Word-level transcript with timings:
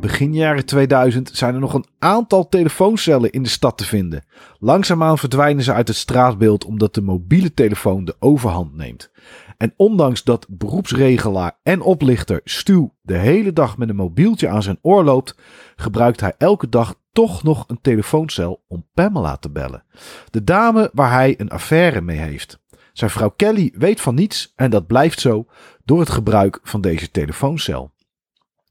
begin 0.00 0.34
jaren 0.34 0.64
2000 0.64 1.30
zijn 1.32 1.54
er 1.54 1.60
nog 1.60 1.74
een 1.74 1.86
aantal 1.98 2.48
telefooncellen 2.48 3.30
in 3.30 3.42
de 3.42 3.48
stad 3.48 3.78
te 3.78 3.84
vinden. 3.84 4.24
Langzaamaan 4.58 5.18
verdwijnen 5.18 5.64
ze 5.64 5.72
uit 5.72 5.88
het 5.88 5.96
straatbeeld 5.96 6.64
omdat 6.64 6.94
de 6.94 7.02
mobiele 7.02 7.54
telefoon 7.54 8.04
de 8.04 8.16
overhand 8.18 8.76
neemt. 8.76 9.10
En 9.56 9.74
ondanks 9.76 10.24
dat 10.24 10.46
beroepsregelaar 10.48 11.58
en 11.62 11.80
oplichter 11.80 12.40
Stu 12.44 12.88
de 13.02 13.16
hele 13.16 13.52
dag 13.52 13.76
met 13.76 13.88
een 13.88 13.96
mobieltje 13.96 14.48
aan 14.48 14.62
zijn 14.62 14.78
oor 14.82 15.04
loopt, 15.04 15.34
gebruikt 15.76 16.20
hij 16.20 16.34
elke 16.38 16.68
dag 16.68 16.94
toch 17.12 17.42
nog 17.42 17.64
een 17.66 17.80
telefooncel 17.80 18.62
om 18.68 18.86
Pamela 18.94 19.36
te 19.36 19.50
bellen. 19.50 19.84
De 20.30 20.44
dame 20.44 20.90
waar 20.92 21.12
hij 21.12 21.34
een 21.38 21.50
affaire 21.50 22.00
mee 22.00 22.18
heeft. 22.18 22.58
Zijn 22.92 23.10
vrouw 23.10 23.32
Kelly 23.36 23.72
weet 23.76 24.00
van 24.00 24.14
niets 24.14 24.52
en 24.56 24.70
dat 24.70 24.86
blijft 24.86 25.20
zo 25.20 25.46
door 25.84 26.00
het 26.00 26.10
gebruik 26.10 26.60
van 26.62 26.80
deze 26.80 27.10
telefooncel. 27.10 27.90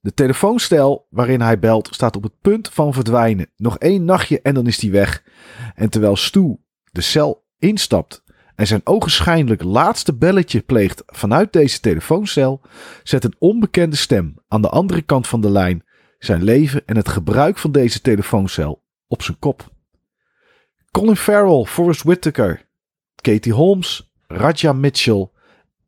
De 0.01 0.13
telefoonstel 0.13 1.07
waarin 1.09 1.41
hij 1.41 1.59
belt 1.59 1.89
staat 1.91 2.15
op 2.15 2.23
het 2.23 2.39
punt 2.41 2.69
van 2.69 2.93
verdwijnen. 2.93 3.47
Nog 3.55 3.77
één 3.77 4.05
nachtje 4.05 4.41
en 4.41 4.53
dan 4.53 4.67
is 4.67 4.81
hij 4.81 4.91
weg. 4.91 5.23
En 5.75 5.89
terwijl 5.89 6.15
Stu 6.15 6.57
de 6.91 7.01
cel 7.01 7.45
instapt 7.57 8.23
en 8.55 8.67
zijn 8.67 8.81
ogenschijnlijk 8.83 9.63
laatste 9.63 10.13
belletje 10.13 10.61
pleegt 10.61 11.03
vanuit 11.05 11.53
deze 11.53 11.79
telefooncel, 11.79 12.61
zet 13.03 13.23
een 13.23 13.35
onbekende 13.37 13.95
stem 13.95 14.35
aan 14.47 14.61
de 14.61 14.69
andere 14.69 15.01
kant 15.01 15.27
van 15.27 15.41
de 15.41 15.49
lijn 15.49 15.83
zijn 16.17 16.43
leven 16.43 16.81
en 16.85 16.95
het 16.95 17.09
gebruik 17.09 17.57
van 17.57 17.71
deze 17.71 18.01
telefooncel 18.01 18.83
op 19.07 19.21
zijn 19.21 19.39
kop. 19.39 19.73
Colin 20.91 21.15
Farrell, 21.15 21.65
Forrest 21.65 22.03
Whitaker, 22.03 22.67
Katie 23.15 23.53
Holmes, 23.53 24.13
Raja 24.27 24.73
Mitchell 24.73 25.29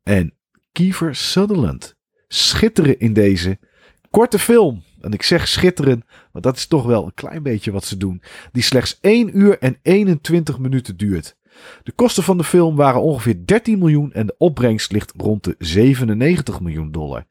en 0.02 0.34
Kiefer 0.72 1.14
Sutherland 1.14 1.96
schitteren 2.28 2.98
in 2.98 3.12
deze 3.12 3.58
korte 4.12 4.38
film. 4.38 4.82
En 5.00 5.12
ik 5.12 5.22
zeg 5.22 5.48
schitteren, 5.48 6.04
maar 6.32 6.42
dat 6.42 6.56
is 6.56 6.66
toch 6.66 6.84
wel 6.84 7.04
een 7.04 7.14
klein 7.14 7.42
beetje 7.42 7.72
wat 7.72 7.84
ze 7.84 7.96
doen. 7.96 8.22
Die 8.52 8.62
slechts 8.62 8.98
1 9.00 9.38
uur 9.38 9.58
en 9.58 9.78
21 9.82 10.58
minuten 10.58 10.96
duurt. 10.96 11.36
De 11.82 11.92
kosten 11.92 12.22
van 12.22 12.38
de 12.38 12.44
film 12.44 12.76
waren 12.76 13.02
ongeveer 13.02 13.46
13 13.46 13.78
miljoen 13.78 14.12
en 14.12 14.26
de 14.26 14.34
opbrengst 14.38 14.92
ligt 14.92 15.12
rond 15.16 15.44
de 15.44 15.54
97 15.58 16.60
miljoen 16.60 16.92
dollar. 16.92 17.26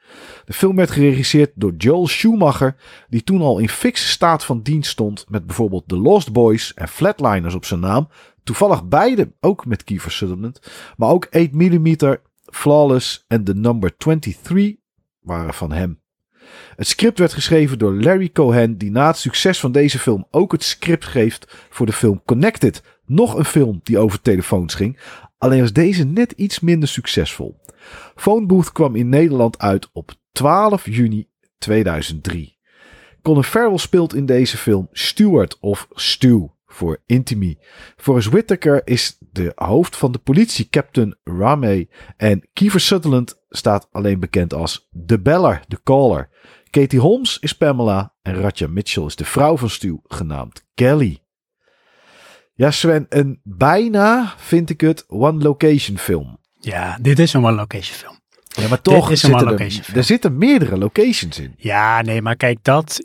De 0.45 0.53
film 0.53 0.75
werd 0.75 0.91
geregisseerd 0.91 1.51
door 1.55 1.73
Joel 1.77 2.07
Schumacher, 2.07 2.75
die 3.09 3.23
toen 3.23 3.41
al 3.41 3.59
in 3.59 3.69
fikse 3.69 4.07
staat 4.07 4.45
van 4.45 4.61
dienst 4.61 4.91
stond 4.91 5.25
met 5.29 5.45
bijvoorbeeld 5.45 5.87
The 5.87 5.97
Lost 5.97 6.31
Boys 6.31 6.73
en 6.73 6.87
Flatliners 6.87 7.53
op 7.53 7.65
zijn 7.65 7.79
naam. 7.79 8.09
Toevallig 8.43 8.87
beide 8.87 9.31
ook 9.39 9.65
met 9.65 9.83
Kiefer 9.83 10.11
Sutherland, 10.11 10.71
maar 10.97 11.09
ook 11.09 11.27
8mm, 11.37 12.21
Flawless 12.45 13.25
en 13.27 13.43
The 13.43 13.55
Number 13.55 13.97
23 13.97 14.75
waren 15.19 15.53
van 15.53 15.71
hem. 15.71 16.00
Het 16.75 16.87
script 16.87 17.19
werd 17.19 17.33
geschreven 17.33 17.79
door 17.79 17.93
Larry 17.93 18.29
Cohen, 18.29 18.77
die 18.77 18.91
na 18.91 19.07
het 19.07 19.17
succes 19.17 19.59
van 19.59 19.71
deze 19.71 19.99
film 19.99 20.27
ook 20.31 20.51
het 20.51 20.63
script 20.63 21.05
geeft 21.05 21.67
voor 21.69 21.85
de 21.85 21.93
film 21.93 22.21
Connected, 22.25 22.83
nog 23.05 23.35
een 23.35 23.45
film 23.45 23.79
die 23.83 23.97
over 23.97 24.21
telefoons 24.21 24.73
ging. 24.73 24.99
Alleen 25.37 25.61
was 25.61 25.73
deze 25.73 26.03
net 26.03 26.31
iets 26.31 26.59
minder 26.59 26.89
succesvol. 26.89 27.59
Phone 28.15 28.45
Booth 28.45 28.71
kwam 28.71 28.95
in 28.95 29.09
Nederland 29.09 29.59
uit 29.59 29.89
op 29.93 30.11
12 30.31 30.85
juni 30.85 31.27
2003. 31.57 32.57
Colin 33.21 33.43
Farrell 33.43 33.77
speelt 33.77 34.15
in 34.15 34.25
deze 34.25 34.57
film 34.57 34.87
Stuart 34.91 35.57
of 35.59 35.87
Stu 35.91 36.49
voor 36.71 37.01
Intimi. 37.05 37.57
Forrest 37.97 38.29
Whitaker 38.29 38.81
is 38.87 39.17
de 39.19 39.51
hoofd 39.55 39.95
van 39.95 40.11
de 40.11 40.17
politie, 40.17 40.69
Captain 40.69 41.15
Ramey. 41.23 41.89
En 42.17 42.49
Kiefer 42.53 42.79
Sutherland 42.79 43.41
staat 43.49 43.87
alleen 43.91 44.19
bekend 44.19 44.53
als 44.53 44.87
de 44.89 45.19
beller, 45.19 45.63
de 45.67 45.79
caller. 45.83 46.29
Katie 46.69 46.99
Holmes 46.99 47.39
is 47.39 47.53
Pamela 47.53 48.13
en 48.21 48.35
Ratja 48.35 48.67
Mitchell 48.67 49.05
is 49.05 49.15
de 49.15 49.25
vrouw 49.25 49.57
van 49.57 49.69
Stu, 49.69 49.99
genaamd 50.03 50.65
Kelly. 50.73 51.19
Ja, 52.53 52.71
Sven, 52.71 53.05
een 53.09 53.39
bijna, 53.43 54.33
vind 54.37 54.69
ik 54.69 54.81
het, 54.81 55.05
one-location 55.07 55.97
film. 55.97 56.39
Ja, 56.59 56.97
dit 57.01 57.19
is 57.19 57.33
een 57.33 57.45
one-location 57.45 57.95
film. 57.95 58.20
Ja, 58.53 58.67
maar 58.67 58.81
toch 58.81 59.11
is 59.11 59.19
zitten 59.19 59.47
er, 59.59 59.79
er 59.95 60.03
zitten 60.03 60.37
meerdere 60.37 60.77
locations 60.77 61.39
in. 61.39 61.53
Ja, 61.57 62.01
nee, 62.01 62.21
maar 62.21 62.35
kijk, 62.35 62.57
dat, 62.61 62.99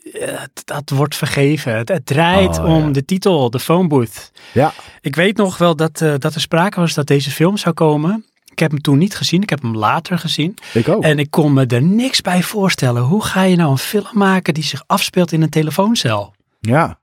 dat 0.65 0.91
wordt 0.91 1.17
vergeven. 1.17 1.77
Het, 1.77 1.89
het 1.89 2.07
draait 2.07 2.59
Oh, 2.59 2.65
om 2.65 2.85
ja. 2.87 2.91
de 2.93 3.05
titel, 3.05 3.51
de 3.51 3.61
phone 3.61 3.89
booth. 3.89 4.33
Ja, 4.53 4.73
Ik 5.01 5.17
weet 5.17 5.37
nog 5.37 5.59
wel 5.59 5.77
dat, 5.77 6.01
eh, 6.01 6.15
dat 6.19 6.35
er 6.35 6.41
sprake 6.41 6.81
was 6.81 6.95
dat 6.95 7.07
deze 7.07 7.31
film 7.31 7.57
zou 7.57 7.75
komen. 7.75 8.25
Ik 8.51 8.59
heb 8.59 8.71
hem 8.71 8.81
toen 8.81 8.99
niet 8.99 9.17
gezien, 9.17 9.43
ik 9.43 9.51
heb 9.51 9.63
hem 9.63 9.77
later 9.77 10.19
gezien. 10.19 10.55
ik 10.73 10.89
ook. 10.89 11.03
En 11.03 11.19
ik 11.19 11.31
kon 11.31 11.53
me 11.53 11.67
er 11.67 11.83
niks 11.83 12.21
bij 12.21 12.43
voorstellen. 12.43 13.03
Hoe 13.03 13.25
ga 13.25 13.43
je 13.43 13.57
nou 13.57 13.71
een 13.71 13.79
film 13.79 14.07
maken 14.13 14.55
die 14.55 14.65
zich 14.65 14.83
afspeelt 14.87 15.33
in 15.33 15.43
een 15.43 15.51
telefooncel? 15.51 16.35
Ja. 16.61 16.99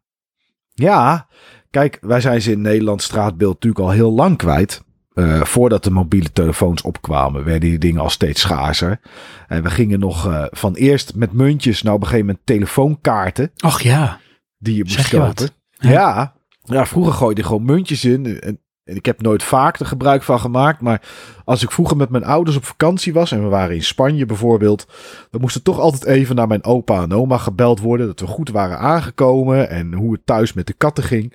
Ja, 0.73 1.27
kijk, 1.69 1.97
wij 2.01 2.21
zijn 2.21 2.41
ze 2.41 2.51
in 2.51 2.61
Nederland 2.61 3.01
straatbeeld 3.01 3.53
natuurlijk 3.53 3.83
al 3.85 3.91
heel 3.91 4.11
lang 4.11 4.37
kwijt. 4.37 4.81
Eh, 5.13 5.41
voordat 5.41 5.83
de 5.83 5.91
mobiele 5.91 6.31
telefoons 6.31 6.81
opkwamen, 6.81 7.43
werden 7.43 7.69
die 7.69 7.79
dingen 7.79 8.01
al 8.01 8.09
steeds 8.09 8.41
schaarser. 8.41 8.99
En 9.47 9.63
we 9.63 9.69
gingen 9.69 9.99
nog 9.99 10.27
eh, 10.27 10.45
van 10.49 10.73
eerst 10.73 11.15
met 11.15 11.33
muntjes 11.33 11.81
naar 11.81 11.93
op 11.93 12.01
een 12.01 12.07
gegeven 12.07 12.25
moment 12.25 12.45
telefoonkaarten 12.45 13.51
Och 13.65 13.81
ja, 13.81 14.19
die 14.57 14.75
je 14.75 14.83
moest 14.83 15.09
kopen. 15.09 15.49
Ja. 15.71 15.89
Ja. 15.89 16.33
ja. 16.63 16.85
vroeger 16.85 17.13
gooide 17.13 17.41
je 17.41 17.47
gewoon 17.47 17.65
muntjes 17.65 18.05
in. 18.05 18.39
En, 18.39 18.59
en 18.83 18.95
ik 18.95 19.05
heb 19.05 19.21
nooit 19.21 19.43
vaak 19.43 19.79
er 19.79 19.85
gebruik 19.85 20.23
van 20.23 20.39
gemaakt. 20.39 20.81
Maar 20.81 21.01
als 21.45 21.63
ik 21.63 21.71
vroeger 21.71 21.97
met 21.97 22.09
mijn 22.09 22.25
ouders 22.25 22.57
op 22.57 22.65
vakantie 22.65 23.13
was. 23.13 23.31
En 23.31 23.43
we 23.43 23.49
waren 23.49 23.75
in 23.75 23.83
Spanje 23.83 24.25
bijvoorbeeld. 24.25 24.87
Dan 25.31 25.41
moest 25.41 25.55
er 25.55 25.61
toch 25.61 25.79
altijd 25.79 26.03
even 26.05 26.35
naar 26.35 26.47
mijn 26.47 26.63
opa 26.63 27.01
en 27.01 27.13
oma 27.13 27.37
gebeld 27.37 27.79
worden. 27.79 28.07
Dat 28.07 28.19
we 28.19 28.27
goed 28.27 28.49
waren 28.49 28.79
aangekomen. 28.79 29.69
En 29.69 29.93
hoe 29.93 30.13
het 30.13 30.25
thuis 30.25 30.53
met 30.53 30.67
de 30.67 30.73
katten 30.73 31.03
ging. 31.03 31.33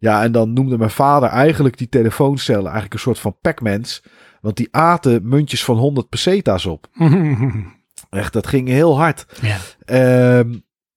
Ja, 0.00 0.22
en 0.22 0.32
dan 0.32 0.52
noemde 0.52 0.78
mijn 0.78 0.90
vader 0.90 1.28
eigenlijk 1.28 1.78
die 1.78 1.88
telefooncellen 1.88 2.64
eigenlijk 2.64 2.94
een 2.94 3.00
soort 3.00 3.18
van 3.18 3.36
Pac-Mans. 3.40 4.02
Want 4.40 4.56
die 4.56 4.68
aten 4.70 5.28
muntjes 5.28 5.64
van 5.64 5.76
100 5.76 6.08
peseta's 6.08 6.66
op. 6.66 6.86
Echt, 8.10 8.32
dat 8.32 8.46
ging 8.46 8.68
heel 8.68 8.98
hard. 8.98 9.26
ja. 9.42 9.56
Ehm, 9.84 10.52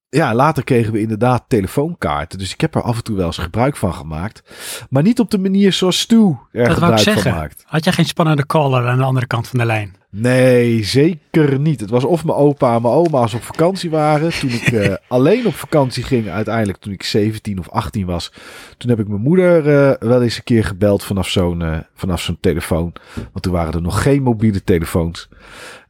ja, 0.09 0.35
later 0.35 0.63
kregen 0.63 0.93
we 0.93 0.99
inderdaad 0.99 1.43
telefoonkaarten. 1.47 2.39
Dus 2.39 2.53
ik 2.53 2.61
heb 2.61 2.75
er 2.75 2.81
af 2.81 2.97
en 2.97 3.03
toe 3.03 3.15
wel 3.15 3.25
eens 3.25 3.37
gebruik 3.37 3.75
van 3.75 3.93
gemaakt. 3.93 4.43
Maar 4.89 5.03
niet 5.03 5.19
op 5.19 5.31
de 5.31 5.37
manier 5.37 5.73
zoals 5.73 5.99
Stu 5.99 6.35
er 6.51 6.67
dat 6.67 6.73
gebruik 6.73 7.19
van 7.19 7.31
maakt. 7.31 7.63
Had 7.65 7.83
jij 7.83 7.93
geen 7.93 8.05
spannende 8.05 8.45
caller 8.45 8.87
aan 8.87 8.97
de 8.97 9.03
andere 9.03 9.27
kant 9.27 9.47
van 9.47 9.59
de 9.59 9.65
lijn? 9.65 9.95
Nee, 10.15 10.83
zeker 10.83 11.59
niet. 11.59 11.79
Het 11.79 11.89
was 11.89 12.03
of 12.03 12.25
mijn 12.25 12.37
opa 12.37 12.75
en 12.75 12.81
mijn 12.81 12.93
oma's 12.93 13.33
op 13.33 13.43
vakantie 13.43 13.89
waren. 13.89 14.31
Toen 14.39 14.49
ik 14.49 14.71
eh, 14.73 14.93
alleen 15.07 15.45
op 15.45 15.53
vakantie 15.53 16.03
ging, 16.03 16.29
uiteindelijk 16.29 16.77
toen 16.77 16.93
ik 16.93 17.03
17 17.03 17.59
of 17.59 17.69
18 17.69 18.05
was. 18.05 18.33
Toen 18.77 18.89
heb 18.89 18.99
ik 18.99 19.07
mijn 19.07 19.21
moeder 19.21 19.57
eh, 19.57 20.07
wel 20.07 20.23
eens 20.23 20.37
een 20.37 20.43
keer 20.43 20.63
gebeld 20.63 21.03
vanaf 21.03 21.27
zo'n 21.27 21.61
eh, 21.61 21.77
vanaf 21.93 22.21
zo'n 22.21 22.37
telefoon. 22.39 22.93
Want 23.15 23.41
toen 23.41 23.53
waren 23.53 23.73
er 23.73 23.81
nog 23.81 24.01
geen 24.01 24.23
mobiele 24.23 24.63
telefoons. 24.63 25.29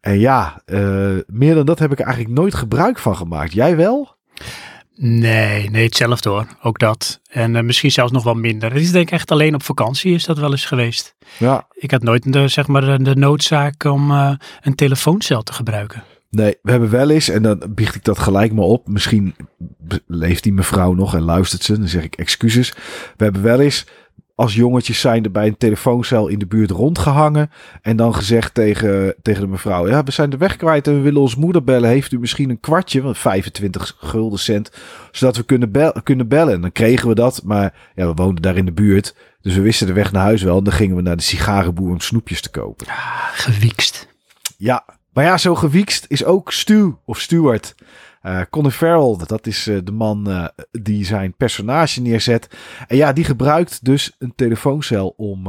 En 0.01 0.19
ja, 0.19 0.61
meer 1.27 1.55
dan 1.55 1.65
dat 1.65 1.79
heb 1.79 1.91
ik 1.91 1.99
er 1.99 2.05
eigenlijk 2.05 2.35
nooit 2.35 2.55
gebruik 2.55 2.99
van 2.99 3.15
gemaakt. 3.15 3.53
Jij 3.53 3.75
wel? 3.75 4.15
Nee, 4.95 5.69
nee, 5.69 5.83
hetzelfde 5.83 6.29
hoor. 6.29 6.47
Ook 6.61 6.79
dat. 6.79 7.21
En 7.29 7.55
eh, 7.55 7.63
misschien 7.63 7.91
zelfs 7.91 8.11
nog 8.11 8.23
wel 8.23 8.33
minder. 8.33 8.73
Het 8.73 8.81
is 8.81 8.91
denk 8.91 9.07
ik 9.07 9.13
echt 9.13 9.31
alleen 9.31 9.53
op 9.55 9.63
vakantie 9.63 10.13
is 10.13 10.25
dat 10.25 10.37
wel 10.37 10.51
eens 10.51 10.65
geweest. 10.65 11.15
Ja, 11.37 11.67
Ik 11.73 11.91
had 11.91 12.03
nooit 12.03 12.33
de, 12.33 12.47
zeg 12.47 12.67
maar, 12.67 13.03
de 13.03 13.15
noodzaak 13.15 13.83
om 13.83 14.11
eh, 14.11 14.31
een 14.61 14.75
telefooncel 14.75 15.43
te 15.43 15.53
gebruiken. 15.53 16.03
Nee, 16.29 16.57
we 16.61 16.71
hebben 16.71 16.89
wel 16.89 17.09
eens, 17.09 17.29
en 17.29 17.41
dan 17.41 17.61
biecht 17.69 17.95
ik 17.95 18.03
dat 18.03 18.19
gelijk 18.19 18.53
maar 18.53 18.65
op. 18.65 18.87
Misschien 18.87 19.35
leeft 20.07 20.43
die 20.43 20.53
mevrouw 20.53 20.93
nog 20.93 21.15
en 21.15 21.21
luistert 21.21 21.63
ze. 21.63 21.77
Dan 21.79 21.87
zeg 21.87 22.03
ik 22.03 22.15
excuses. 22.15 22.71
We 23.17 23.23
hebben 23.23 23.41
wel 23.41 23.59
eens 23.59 23.85
als 24.35 24.53
jongetjes 24.53 24.99
zijnde 24.99 25.29
bij 25.29 25.47
een 25.47 25.57
telefooncel 25.57 26.27
in 26.27 26.39
de 26.39 26.45
buurt 26.45 26.71
rondgehangen. 26.71 27.51
En 27.81 27.95
dan 27.95 28.15
gezegd 28.15 28.53
tegen, 28.53 29.15
tegen 29.21 29.41
de 29.41 29.47
mevrouw: 29.47 29.87
Ja, 29.87 30.03
we 30.03 30.11
zijn 30.11 30.29
de 30.29 30.37
weg 30.37 30.55
kwijt 30.55 30.87
en 30.87 30.93
we 30.93 31.01
willen 31.01 31.21
ons 31.21 31.35
moeder 31.35 31.63
bellen. 31.63 31.89
Heeft 31.89 32.11
u 32.11 32.19
misschien 32.19 32.49
een 32.49 32.59
kwartje, 32.59 33.01
want 33.01 33.17
25 33.17 33.95
gulden 33.99 34.39
cent, 34.39 34.71
zodat 35.11 35.37
we 35.37 35.43
kunnen, 35.43 35.71
bel 35.71 35.93
kunnen 36.03 36.27
bellen? 36.27 36.53
En 36.53 36.61
dan 36.61 36.71
kregen 36.71 37.07
we 37.07 37.15
dat, 37.15 37.41
maar 37.43 37.73
ja, 37.95 38.07
we 38.07 38.13
woonden 38.13 38.41
daar 38.41 38.57
in 38.57 38.65
de 38.65 38.71
buurt. 38.71 39.15
Dus 39.41 39.55
we 39.55 39.61
wisten 39.61 39.87
de 39.87 39.93
weg 39.93 40.11
naar 40.11 40.23
huis 40.23 40.41
wel. 40.41 40.57
En 40.57 40.63
dan 40.63 40.73
gingen 40.73 40.95
we 40.95 41.01
naar 41.01 41.17
de 41.17 41.23
sigarenboer 41.23 41.91
om 41.91 41.99
snoepjes 41.99 42.41
te 42.41 42.49
kopen. 42.49 42.87
Gewiekst. 43.33 44.07
Ja, 44.57 44.85
maar 45.13 45.23
ja, 45.23 45.37
zo 45.37 45.55
gewiekst 45.55 46.05
is 46.07 46.25
ook 46.25 46.51
Stu 46.51 46.95
of 47.05 47.19
Stuart. 47.19 47.75
Eh 48.23 48.41
Colin 48.49 48.71
Farrell, 48.71 49.17
dat 49.25 49.47
is 49.47 49.67
eh, 49.67 49.77
de 49.83 49.91
man 49.91 50.29
eh, 50.29 50.45
die 50.71 51.05
zijn 51.05 51.35
personage 51.35 52.01
neerzet. 52.01 52.47
En 52.87 52.97
ja, 52.97 53.13
die 53.13 53.23
gebruikt 53.23 53.85
dus 53.85 54.15
een 54.19 54.35
telefooncel 54.35 55.13
om 55.17 55.47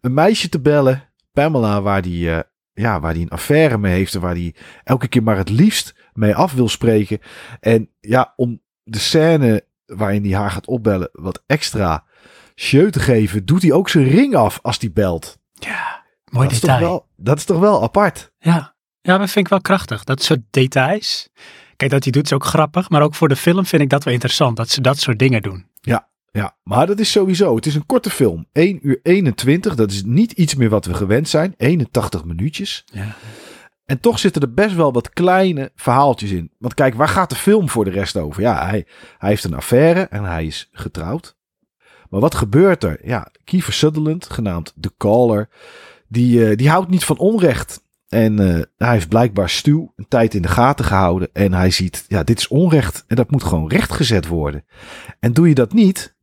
een 0.00 0.14
meisje 0.14 0.48
te 0.48 0.60
bellen. 0.60 1.02
Pamela, 1.32 1.82
waar 1.82 2.02
die, 2.02 2.30
ja, 2.72 3.00
waar 3.00 3.14
die 3.14 3.22
een 3.22 3.30
affaire 3.30 3.78
mee 3.78 3.92
heeft. 3.92 4.14
En 4.14 4.20
waar 4.20 4.34
die 4.34 4.54
elke 4.84 5.08
keer 5.08 5.22
maar 5.22 5.36
het 5.36 5.50
liefst 5.50 5.94
mee 6.12 6.34
af 6.34 6.52
wil 6.52 6.68
spreken. 6.68 7.18
En 7.60 7.90
ja, 8.00 8.32
om 8.36 8.60
de 8.82 8.98
scène 8.98 9.64
waarin 9.86 10.24
hij 10.24 10.38
haar 10.38 10.50
gaat 10.50 10.66
opbellen 10.66 11.08
wat 11.12 11.42
extra 11.46 12.04
show 12.54 12.90
te 12.90 13.00
geven, 13.00 13.46
doet 13.46 13.62
hij 13.62 13.72
ook 13.72 13.88
zijn 13.88 14.08
ring 14.08 14.34
af 14.34 14.58
als 14.62 14.78
hij 14.78 14.92
belt. 14.92 15.38
Ja, 15.52 16.04
mooi 16.30 16.46
dat, 16.46 16.54
is 16.54 16.60
toch 16.60 16.70
detail. 16.70 16.88
wel, 16.88 17.08
dat 17.16 17.36
is 17.36 17.44
toch 17.44 17.58
wel 17.58 17.82
apart. 17.82 18.32
Ja. 18.38 18.74
ja, 19.00 19.18
dat 19.18 19.30
vind 19.30 19.44
ik 19.44 19.50
wel 19.50 19.60
krachtig. 19.60 20.04
Dat 20.04 20.22
soort 20.22 20.40
details. 20.50 21.28
Kijk, 21.78 21.90
dat 21.90 22.02
hij 22.02 22.12
doet 22.12 22.24
is 22.24 22.32
ook 22.32 22.44
grappig, 22.44 22.90
maar 22.90 23.02
ook 23.02 23.14
voor 23.14 23.28
de 23.28 23.36
film 23.36 23.66
vind 23.66 23.82
ik 23.82 23.90
dat 23.90 24.04
wel 24.04 24.14
interessant, 24.14 24.56
dat 24.56 24.68
ze 24.68 24.80
dat 24.80 24.98
soort 24.98 25.18
dingen 25.18 25.42
doen. 25.42 25.66
Ja, 26.38 26.56
maar 26.62 26.86
dat 26.86 26.98
is 26.98 27.10
sowieso. 27.10 27.56
Het 27.56 27.66
is 27.66 27.74
een 27.74 27.86
korte 27.86 28.10
film. 28.10 28.46
1 28.52 28.78
uur 28.82 29.00
21. 29.02 29.74
Dat 29.74 29.90
is 29.90 30.02
niet 30.04 30.32
iets 30.32 30.54
meer 30.54 30.68
wat 30.68 30.86
we 30.86 30.94
gewend 30.94 31.28
zijn. 31.28 31.54
81 31.56 32.24
minuutjes. 32.24 32.84
Ja. 32.92 33.16
En 33.84 34.00
toch 34.00 34.18
zitten 34.18 34.42
er 34.42 34.54
best 34.54 34.74
wel 34.74 34.92
wat 34.92 35.10
kleine 35.10 35.72
verhaaltjes 35.74 36.30
in. 36.30 36.50
Want 36.58 36.74
kijk, 36.74 36.94
waar 36.94 37.08
gaat 37.08 37.30
de 37.30 37.36
film 37.36 37.68
voor 37.68 37.84
de 37.84 37.90
rest 37.90 38.16
over? 38.16 38.42
Ja, 38.42 38.66
hij, 38.66 38.86
hij 39.18 39.28
heeft 39.28 39.44
een 39.44 39.54
affaire 39.54 40.00
en 40.00 40.24
hij 40.24 40.46
is 40.46 40.68
getrouwd. 40.72 41.36
Maar 42.10 42.20
wat 42.20 42.34
gebeurt 42.34 42.84
er? 42.84 43.06
Ja, 43.06 43.28
Kiefer 43.44 43.72
Sutherland, 43.72 44.30
genaamd 44.30 44.74
The 44.80 44.92
Caller, 44.96 45.48
die, 46.08 46.48
eh, 46.48 46.56
die 46.56 46.70
houdt 46.70 46.90
niet 46.90 47.04
van 47.04 47.18
onrecht. 47.18 47.82
En 48.08 48.38
eh, 48.38 48.62
hij 48.76 48.92
heeft 48.92 49.08
blijkbaar 49.08 49.50
Stu 49.50 49.88
een 49.96 50.08
tijd 50.08 50.34
in 50.34 50.42
de 50.42 50.48
gaten 50.48 50.84
gehouden. 50.84 51.28
En 51.32 51.52
hij 51.52 51.70
ziet, 51.70 52.04
ja, 52.08 52.22
dit 52.22 52.38
is 52.38 52.48
onrecht. 52.48 53.04
En 53.06 53.16
dat 53.16 53.30
moet 53.30 53.44
gewoon 53.44 53.68
rechtgezet 53.68 54.26
worden. 54.26 54.64
En 55.20 55.32
doe 55.32 55.48
je 55.48 55.54
dat 55.54 55.72
niet, 55.72 56.16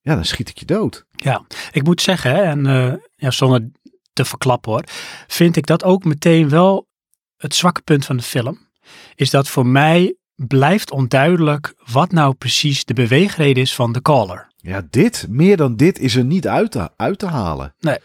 ja, 0.00 0.14
dan 0.14 0.24
schiet 0.24 0.48
ik 0.48 0.58
je 0.58 0.64
dood. 0.64 1.06
Ja, 1.10 1.44
ik 1.72 1.84
moet 1.84 2.00
zeggen, 2.00 2.30
hè, 2.30 2.42
en 2.42 2.66
eh, 2.66 2.92
ja, 3.16 3.30
zonder 3.30 3.70
te 4.12 4.24
verklappen 4.24 4.72
hoor, 4.72 4.84
vind 5.26 5.56
ik 5.56 5.66
dat 5.66 5.84
ook 5.84 6.04
meteen 6.04 6.48
wel 6.48 6.86
het 7.36 7.54
zwakke 7.54 7.82
punt 7.82 8.04
van 8.04 8.16
de 8.16 8.22
film. 8.22 8.58
Is 9.14 9.30
dat 9.30 9.48
voor 9.48 9.66
mij 9.66 10.16
blijft 10.34 10.90
onduidelijk 10.90 11.74
wat 11.92 12.12
nou 12.12 12.34
precies 12.34 12.84
de 12.84 12.94
beweegreden 12.94 13.62
is 13.62 13.74
van 13.74 13.92
de 13.92 14.02
caller. 14.02 14.52
Ja, 14.56 14.86
dit, 14.90 15.26
meer 15.28 15.56
dan 15.56 15.76
dit, 15.76 15.98
is 15.98 16.16
er 16.16 16.24
niet 16.24 16.48
uit 16.48 16.70
te, 16.70 16.90
uit 16.96 17.18
te 17.18 17.26
halen. 17.26 17.74
Nee. 17.80 17.98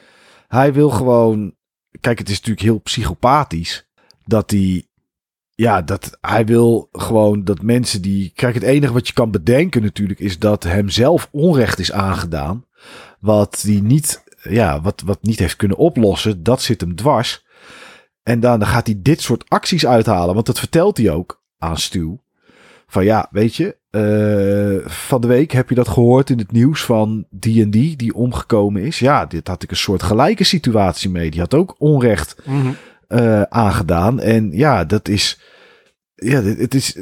Hij 0.48 0.74
wil 0.74 0.90
gewoon. 0.90 1.56
Kijk, 2.02 2.18
het 2.20 2.30
is 2.30 2.36
natuurlijk 2.36 2.66
heel 2.66 2.80
psychopathisch. 2.80 3.88
Dat 4.26 4.52
hij. 4.52 4.88
Ja, 5.56 5.82
dat 5.82 6.18
hij 6.22 6.46
wil 6.46 6.90
gewoon 6.92 7.44
dat 7.44 7.62
mensen 7.62 8.02
die. 8.02 8.32
Kijk, 8.36 8.54
het 8.54 8.64
enige 8.64 8.94
wat 8.94 9.08
je 9.08 9.14
kan 9.14 9.32
bedenken 9.32 9.82
natuurlijk 9.82 10.20
is 10.20 10.40
dat 10.40 10.64
hem 10.64 10.90
zelf 10.90 11.30
onrecht 11.32 11.80
is 11.80 11.92
aangedaan. 11.92 12.66
Wat 13.20 13.62
hij 13.62 13.80
niet. 13.80 14.24
Ja, 14.42 14.82
wat, 14.82 15.02
wat 15.06 15.22
niet 15.22 15.40
heeft 15.40 15.56
kunnen 15.56 15.78
oplossen. 15.78 16.44
Dat 16.44 16.62
zit 16.62 16.82
hem 16.82 16.96
dwars. 16.96 17.46
En 18.24 18.40
dan, 18.40 18.60
dan 18.60 18.68
gaat 18.68 18.86
hij 18.86 19.00
dit 19.02 19.22
soort 19.22 19.50
acties 19.50 19.86
uithalen. 19.86 20.34
Want 20.34 20.46
dat 20.46 20.60
vertelt 20.60 20.98
hij 20.98 21.12
ook 21.12 21.44
aan 21.58 21.78
Stu. 21.78 22.18
Van 22.88 23.04
ja, 23.04 23.28
weet 23.32 23.56
je, 23.56 23.78
eh, 23.94 24.76
van 24.90 25.22
de 25.22 25.28
week 25.28 25.52
heb 25.52 25.70
je 25.70 25.76
dat 25.76 25.88
gehoord 25.88 26.30
in 26.30 26.38
het 26.38 26.52
nieuws 26.52 26.84
van 26.86 27.26
die 27.30 27.62
en 27.64 27.70
die 27.72 27.96
die 27.96 28.14
omgekomen 28.16 28.82
is. 28.82 29.00
Ja, 29.00 29.26
dit 29.26 29.48
had 29.48 29.64
ik 29.64 29.72
een 29.72 29.78
soort 29.78 30.04
gelijke 30.04 30.44
situatie 30.44 31.10
mee. 31.10 31.32
Die 31.32 31.40
had 31.40 31.54
ook 31.54 31.76
onrecht 31.78 32.36
eh, 33.08 33.42
aangedaan. 33.42 34.20
En 34.20 34.52
ja, 34.52 34.86
dat 34.86 35.08
is, 35.08 35.40
ja, 36.16 36.42
dit- 36.42 36.60
het 36.60 36.74
is, 36.74 36.98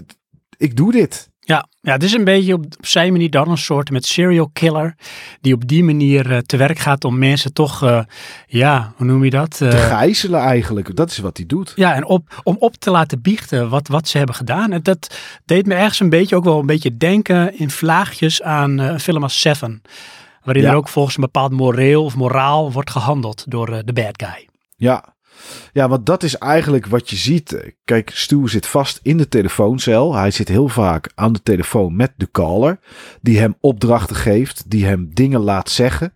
ik 0.58 0.78
doe 0.78 0.92
dit. 0.92 1.30
Ja, 1.52 1.66
ja, 1.82 1.92
het 1.92 2.04
is 2.04 2.14
een 2.14 2.24
beetje 2.24 2.54
op, 2.54 2.64
op 2.64 2.86
zijn 2.86 3.12
manier 3.12 3.30
dan 3.30 3.50
een 3.50 3.58
soort 3.58 3.90
met 3.92 4.06
serial 4.06 4.50
killer. 4.54 4.96
Die 5.42 5.54
op 5.54 5.68
die 5.68 5.84
manier 5.84 6.32
eh, 6.32 6.38
te 6.38 6.58
werk 6.58 6.80
gaat 6.80 7.04
om 7.06 7.18
mensen 7.20 7.54
toch, 7.54 7.84
eh, 7.84 8.02
ja, 8.48 8.94
hoe 8.96 9.06
noem 9.06 9.24
je 9.24 9.30
dat? 9.30 9.58
Te 9.58 9.68
Eh, 9.68 9.88
gijzelen 9.88 10.40
eigenlijk. 10.40 10.96
Dat 10.96 11.10
is 11.12 11.18
wat 11.18 11.38
hij 11.38 11.46
doet. 11.46 11.74
ja, 11.76 11.94
en 11.94 12.06
op, 12.06 12.42
om 12.44 12.56
op 12.60 12.76
te 12.76 12.92
laten 12.92 13.22
biechten 13.22 13.70
wat, 13.70 13.88
wat 13.88 14.08
ze 14.08 14.18
hebben 14.18 14.36
gedaan. 14.36 14.72
En 14.72 14.84
dat 14.84 15.18
deed 15.46 15.66
me 15.66 15.74
ergens 15.76 16.00
een 16.00 16.10
beetje 16.10 16.36
ook 16.36 16.44
wel 16.44 16.60
een 16.60 16.66
beetje 16.66 16.98
denken 16.98 17.58
in 17.60 17.70
vlaagjes 17.70 18.42
aan 18.42 18.78
een 18.78 19.00
film 19.00 19.24
als 19.24 19.40
Seven. 19.40 19.82
Waarin 20.44 20.64
Ja. 20.64 20.70
er 20.70 20.76
ook 20.76 20.88
volgens 20.90 21.16
een 21.16 21.22
bepaald 21.22 21.52
moreel 21.52 22.04
of 22.04 22.16
moraal 22.16 22.72
wordt 22.72 22.90
gehandeld 22.90 23.44
door 23.48 23.82
de 23.86 23.94
bad 23.94 24.24
guy. 24.24 24.48
Ja. 24.76 25.11
Ja, 25.74 25.90
want 25.90 26.06
dat 26.06 26.24
is 26.24 26.38
eigenlijk 26.38 26.86
wat 26.86 27.10
je 27.10 27.16
ziet. 27.16 27.74
Kijk, 27.84 28.10
Stu 28.14 28.48
zit 28.48 28.68
vast 28.68 29.00
in 29.04 29.18
de 29.18 29.28
telefooncel. 29.28 30.16
Hij 30.16 30.32
zit 30.32 30.48
heel 30.48 30.68
vaak 30.68 31.12
aan 31.16 31.34
de 31.34 31.44
telefoon 31.44 31.96
met 31.96 32.14
de 32.18 32.32
caller. 32.32 32.80
Die 33.22 33.40
hem 33.40 33.56
opdrachten 33.60 34.16
geeft. 34.16 34.70
Die 34.70 34.86
hem 34.86 35.10
dingen 35.14 35.40
laat 35.40 35.70
zeggen. 35.70 36.14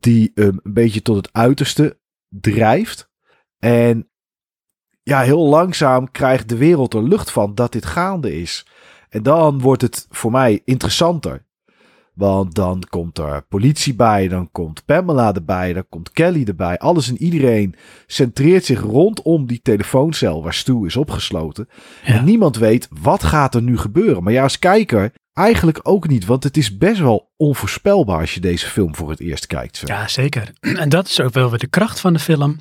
Die 0.00 0.32
hem 0.34 0.60
een 0.62 0.72
beetje 0.72 1.02
tot 1.02 1.16
het 1.16 1.28
uiterste 1.32 1.98
drijft. 2.28 3.10
En 3.58 4.08
ja, 5.02 5.20
heel 5.20 5.48
langzaam 5.48 6.10
krijgt 6.10 6.48
de 6.48 6.56
wereld 6.56 6.94
er 6.94 7.02
lucht 7.02 7.30
van 7.30 7.54
dat 7.54 7.72
dit 7.72 7.86
gaande 7.86 8.40
is. 8.40 8.66
En 9.08 9.22
dan 9.22 9.60
wordt 9.60 9.82
het 9.82 10.06
voor 10.10 10.30
mij 10.30 10.62
interessanter. 10.64 11.46
Want 12.18 12.54
dan 12.54 12.82
komt 12.88 13.18
er 13.18 13.42
politie 13.48 13.94
bij, 13.94 14.28
dan 14.28 14.50
komt 14.52 14.84
Pamela 14.84 15.34
erbij, 15.34 15.72
dan 15.72 15.86
komt 15.88 16.10
Kelly 16.10 16.44
erbij. 16.44 16.78
Alles 16.78 17.08
en 17.08 17.22
iedereen 17.22 17.74
centreert 18.06 18.64
zich 18.64 18.80
rondom 18.80 19.46
die 19.46 19.60
telefooncel 19.62 20.42
waar 20.42 20.54
Stu 20.54 20.86
is 20.86 20.96
opgesloten. 20.96 21.68
Ja. 22.04 22.14
En 22.14 22.24
niemand 22.24 22.56
weet 22.56 22.88
wat 23.00 23.22
gaat 23.22 23.54
er 23.54 23.62
nu 23.62 23.78
gebeuren. 23.78 24.22
Maar 24.22 24.32
ja, 24.32 24.42
als 24.42 24.58
kijker 24.58 25.12
eigenlijk 25.32 25.80
ook 25.82 26.08
niet, 26.08 26.26
want 26.26 26.44
het 26.44 26.56
is 26.56 26.76
best 26.76 27.00
wel 27.00 27.30
onvoorspelbaar 27.36 28.20
als 28.20 28.34
je 28.34 28.40
deze 28.40 28.66
film 28.66 28.94
voor 28.94 29.10
het 29.10 29.20
eerst 29.20 29.46
kijkt. 29.46 29.76
Zo. 29.76 29.86
Ja, 29.86 30.08
zeker. 30.08 30.52
En 30.76 30.88
dat 30.88 31.06
is 31.06 31.20
ook 31.20 31.32
wel 31.32 31.50
weer 31.50 31.58
de 31.58 31.66
kracht 31.66 32.00
van 32.00 32.12
de 32.12 32.18
film. 32.18 32.56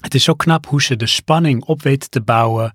Het 0.00 0.14
is 0.14 0.24
zo 0.24 0.34
knap 0.34 0.66
hoe 0.66 0.82
ze 0.82 0.96
de 0.96 1.06
spanning 1.06 1.64
op 1.64 1.82
weten 1.82 2.10
te 2.10 2.20
bouwen. 2.20 2.72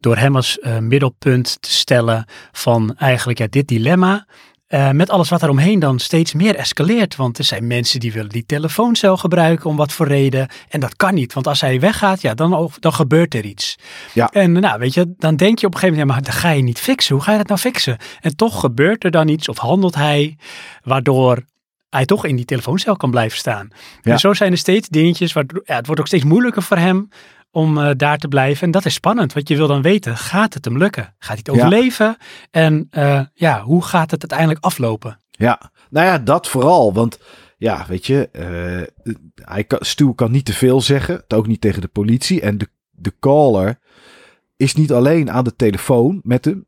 Door 0.00 0.16
hem 0.16 0.36
als 0.36 0.58
eh, 0.58 0.78
middelpunt 0.78 1.56
te 1.60 1.72
stellen 1.72 2.26
van 2.52 2.96
eigenlijk 2.96 3.38
ja, 3.38 3.46
dit 3.50 3.68
dilemma. 3.68 4.26
Eh, 4.66 4.90
met 4.90 5.10
alles 5.10 5.28
wat 5.28 5.42
er 5.42 5.48
omheen 5.48 5.78
dan 5.78 5.98
steeds 5.98 6.32
meer 6.32 6.56
escaleert. 6.56 7.16
Want 7.16 7.38
er 7.38 7.44
zijn 7.44 7.66
mensen 7.66 8.00
die 8.00 8.12
willen 8.12 8.30
die 8.30 8.46
telefooncel 8.46 9.16
gebruiken 9.16 9.70
om 9.70 9.76
wat 9.76 9.92
voor 9.92 10.06
reden. 10.06 10.48
En 10.68 10.80
dat 10.80 10.96
kan 10.96 11.14
niet. 11.14 11.32
Want 11.32 11.46
als 11.46 11.60
hij 11.60 11.80
weggaat, 11.80 12.20
ja, 12.20 12.34
dan, 12.34 12.70
dan 12.80 12.92
gebeurt 12.92 13.34
er 13.34 13.44
iets. 13.44 13.78
Ja. 14.12 14.30
En 14.30 14.52
nou, 14.52 14.78
weet 14.78 14.94
je, 14.94 15.14
dan 15.16 15.36
denk 15.36 15.58
je 15.58 15.66
op 15.66 15.74
een 15.74 15.78
gegeven 15.80 15.98
moment, 16.00 16.24
ja, 16.24 16.28
maar 16.28 16.34
dat 16.34 16.42
ga 16.42 16.50
je 16.50 16.62
niet 16.62 16.78
fixen. 16.78 17.14
Hoe 17.14 17.24
ga 17.24 17.32
je 17.32 17.38
dat 17.38 17.48
nou 17.48 17.60
fixen? 17.60 17.96
En 18.20 18.36
toch 18.36 18.60
gebeurt 18.60 19.04
er 19.04 19.10
dan 19.10 19.28
iets 19.28 19.48
of 19.48 19.58
handelt 19.58 19.94
hij, 19.94 20.38
waardoor 20.82 21.44
hij 21.90 22.04
toch 22.04 22.24
in 22.24 22.36
die 22.36 22.44
telefooncel 22.44 22.96
kan 22.96 23.10
blijven 23.10 23.38
staan. 23.38 23.68
Ja. 24.02 24.12
En 24.12 24.18
zo 24.18 24.34
zijn 24.34 24.52
er 24.52 24.58
steeds 24.58 24.88
dingetjes, 24.88 25.32
waardoor, 25.32 25.62
ja, 25.64 25.76
het 25.76 25.86
wordt 25.86 26.00
ook 26.00 26.06
steeds 26.06 26.24
moeilijker 26.24 26.62
voor 26.62 26.76
hem 26.76 27.08
om 27.54 27.78
eh, 27.78 27.90
daar 27.96 28.18
te 28.18 28.28
blijven. 28.28 28.62
En 28.66 28.70
dat 28.70 28.84
is 28.84 28.94
spannend, 28.94 29.32
want 29.32 29.48
je 29.48 29.56
wil 29.56 29.66
dan 29.66 29.82
weten, 29.82 30.16
gaat 30.16 30.54
het 30.54 30.64
hem 30.64 30.78
lukken? 30.78 31.02
Gaat 31.18 31.28
hij 31.28 31.36
het 31.36 31.46
Ja. 31.46 31.52
overleven? 31.52 32.16
En 32.50 32.86
eh, 32.90 33.20
ja, 33.34 33.62
hoe 33.62 33.84
gaat 33.84 34.10
het 34.10 34.20
uiteindelijk 34.20 34.64
aflopen? 34.64 35.20
Ja, 35.30 35.70
nou 35.90 36.06
ja, 36.06 36.18
dat 36.18 36.48
vooral. 36.48 36.92
Want 36.92 37.18
ja, 37.56 37.84
weet 37.88 38.06
je, 38.06 38.28
eh, 38.32 39.14
hij 39.34 39.64
kan, 39.64 39.78
Stu 39.82 40.14
kan 40.14 40.30
niet 40.30 40.44
te 40.44 40.52
veel 40.52 40.80
zeggen. 40.80 41.14
het 41.14 41.34
Ook 41.34 41.46
niet 41.46 41.60
tegen 41.60 41.80
de 41.80 41.88
politie. 41.88 42.40
En 42.40 42.58
de, 42.58 42.68
de 42.90 43.12
caller 43.20 43.78
is 44.56 44.74
niet 44.74 44.92
alleen 44.92 45.30
aan 45.30 45.44
de 45.44 45.56
telefoon 45.56 46.20
met 46.22 46.44
hem. 46.44 46.66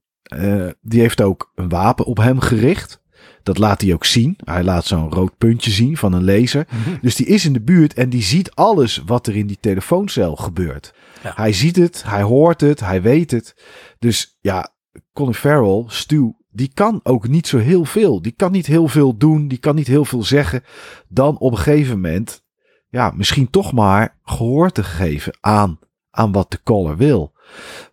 Die 0.80 1.00
heeft 1.00 1.20
ook 1.20 1.52
een 1.54 1.68
wapen 1.68 2.04
op 2.04 2.16
hem 2.16 2.40
gericht. 2.40 3.00
Dat 3.46 3.58
laat 3.58 3.80
hij 3.80 3.92
ook 3.92 4.04
zien. 4.04 4.38
Hij 4.44 4.64
laat 4.64 4.84
zo'n 4.84 5.12
rood 5.12 5.38
puntje 5.38 5.70
zien 5.70 5.96
van 5.96 6.12
een 6.12 6.24
laser. 6.24 6.66
Dus 7.00 7.14
die 7.14 7.26
is 7.26 7.44
in 7.44 7.52
de 7.52 7.60
buurt 7.60 7.94
en 7.94 8.08
die 8.08 8.22
ziet 8.22 8.54
alles 8.54 9.02
wat 9.06 9.26
er 9.26 9.36
in 9.36 9.46
die 9.46 9.58
telefooncel 9.60 10.36
gebeurt. 10.36 10.94
Ja. 11.22 11.32
Hij 11.34 11.52
ziet 11.52 11.76
het, 11.76 12.02
hij 12.06 12.22
hoort 12.22 12.60
het, 12.60 12.80
hij 12.80 13.02
weet 13.02 13.30
het. 13.30 13.56
Dus 13.98 14.38
ja, 14.40 14.68
Colin 15.12 15.34
Farrell, 15.34 15.84
Stu, 15.86 16.32
die 16.50 16.70
kan 16.74 17.00
ook 17.02 17.28
niet 17.28 17.46
zo 17.46 17.58
heel 17.58 17.84
veel. 17.84 18.22
Die 18.22 18.32
kan 18.32 18.52
niet 18.52 18.66
heel 18.66 18.88
veel 18.88 19.16
doen, 19.16 19.48
die 19.48 19.58
kan 19.58 19.74
niet 19.74 19.86
heel 19.86 20.04
veel 20.04 20.22
zeggen. 20.22 20.62
Dan 21.08 21.38
op 21.38 21.50
een 21.50 21.58
gegeven 21.58 21.94
moment, 21.94 22.42
ja, 22.88 23.12
misschien 23.16 23.50
toch 23.50 23.72
maar 23.72 24.18
gehoor 24.22 24.70
te 24.70 24.84
geven 24.84 25.36
aan, 25.40 25.78
aan 26.10 26.32
wat 26.32 26.50
de 26.50 26.60
caller 26.64 26.96
wil. 26.96 27.32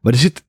Maar 0.01 0.13
er, 0.13 0.19
zit, 0.19 0.45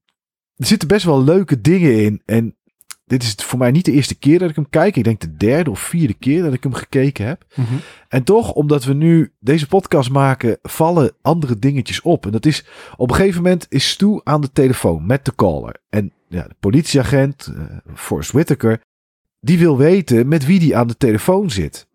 er 0.56 0.66
zitten 0.66 0.88
best 0.88 1.04
wel 1.04 1.25
leuke 1.25 1.61
dingen 1.61 2.02
in. 2.02 2.23
En 2.25 2.56
dit 3.04 3.23
is 3.23 3.34
voor 3.34 3.58
mij 3.58 3.70
niet 3.70 3.84
de 3.84 3.92
eerste 3.92 4.14
keer 4.14 4.38
dat 4.38 4.50
ik 4.50 4.54
hem 4.54 4.68
kijk. 4.70 4.96
Ik 4.96 5.04
denk 5.04 5.20
de 5.20 5.37
derde 5.37 5.70
of 5.70 5.80
vierde 5.80 6.14
keer 6.14 6.42
dat 6.42 6.52
ik 6.52 6.62
hem 6.62 6.75
gekeken 6.75 7.26
heb. 7.26 7.44
En 8.08 8.25
toch, 8.25 8.52
omdat 8.52 8.84
we 8.84 8.94
nu 8.94 9.32
deze 9.40 9.66
podcast 9.66 10.11
maken, 10.11 10.58
vallen 10.62 11.12
andere 11.23 11.58
dingetjes 11.58 12.00
op. 12.00 12.26
En 12.26 12.32
dat 12.32 12.46
is, 12.46 12.64
op 12.96 13.11
een 13.11 13.16
gegeven 13.16 13.42
moment 13.42 13.66
is 13.68 13.88
Stu 13.88 14.20
aan 14.23 14.40
de 14.40 14.52
telefoon 14.52 15.06
met 15.06 15.25
de 15.25 15.34
caller. 15.34 15.76
En 15.88 16.12
ja, 16.28 16.42
de 16.42 16.54
politieagent, 16.61 17.52
eh 17.56 17.62
Forrest 17.94 18.32
Whitaker, 18.32 18.80
die 19.40 19.58
wil 19.58 19.76
weten 19.76 20.28
met 20.28 20.46
wie 20.46 20.58
die 20.58 20.76
aan 20.76 20.87
de 20.87 20.96
telefoon 20.96 21.50
zit. 21.50 21.87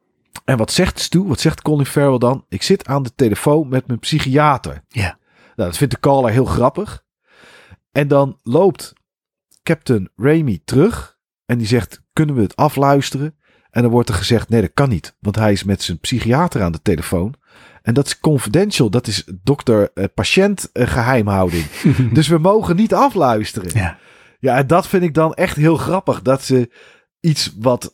En 0.46 0.58
wat 0.58 0.72
zegt 0.72 1.00
Stu, 1.00 1.24
wat 1.24 1.40
zegt 1.40 1.62
Colin 1.62 1.86
Farrell 1.86 2.18
dan? 2.18 2.46
Ik 2.50 2.64
zit 2.64 2.88
aan 2.88 3.04
de 3.04 3.12
telefoon 3.16 3.68
met 3.68 3.88
mijn 3.88 4.00
psychiater. 4.00 4.84
Ja. 4.88 5.18
Nou, 5.56 5.70
dat 5.70 5.78
vindt 5.78 5.94
de 5.94 6.00
caller 6.00 6.32
heel 6.32 6.46
grappig. 6.46 7.04
En 7.92 8.08
dan 8.08 8.40
loopt 8.44 8.94
Captain 9.70 10.10
Raimi 10.16 10.62
terug 10.64 11.18
en 11.46 11.58
die 11.58 11.68
zegt, 11.68 12.02
kunnen 12.14 12.36
we 12.36 12.42
het 12.42 12.56
afluisteren? 12.56 13.36
En 13.70 13.82
dan 13.82 13.92
wordt 13.92 14.10
er 14.10 14.16
gezegd, 14.16 14.50
nee 14.50 14.62
dat 14.62 14.74
kan 14.74 14.90
niet, 14.90 15.16
want 15.20 15.36
hij 15.36 15.52
is 15.52 15.64
met 15.64 15.82
zijn 15.82 16.00
psychiater 16.00 16.62
aan 16.62 16.72
de 16.72 16.82
telefoon. 16.82 17.34
En 17.82 17.94
dat 17.94 18.06
is 18.06 18.20
confidential, 18.20 18.90
dat 18.90 19.08
is 19.08 19.24
dokter-patiënt 19.44 20.72
eh, 20.72 20.88
geheimhouding. 20.88 21.66
dus 22.14 22.28
we 22.28 22.38
mogen 22.38 22.76
niet 22.76 22.94
afluisteren. 22.94 23.72
Ja. 23.74 23.98
Ja, 24.40 24.58
en 24.58 24.68
dat 24.68 24.88
vind 24.88 25.04
ik 25.04 25.14
dan 25.14 25.34
echt 25.34 25.56
heel 25.56 25.78
grappig. 25.78 26.22
Dat 26.22 26.44
ze 26.44 26.72
iets 27.20 27.56
wat 27.60 27.94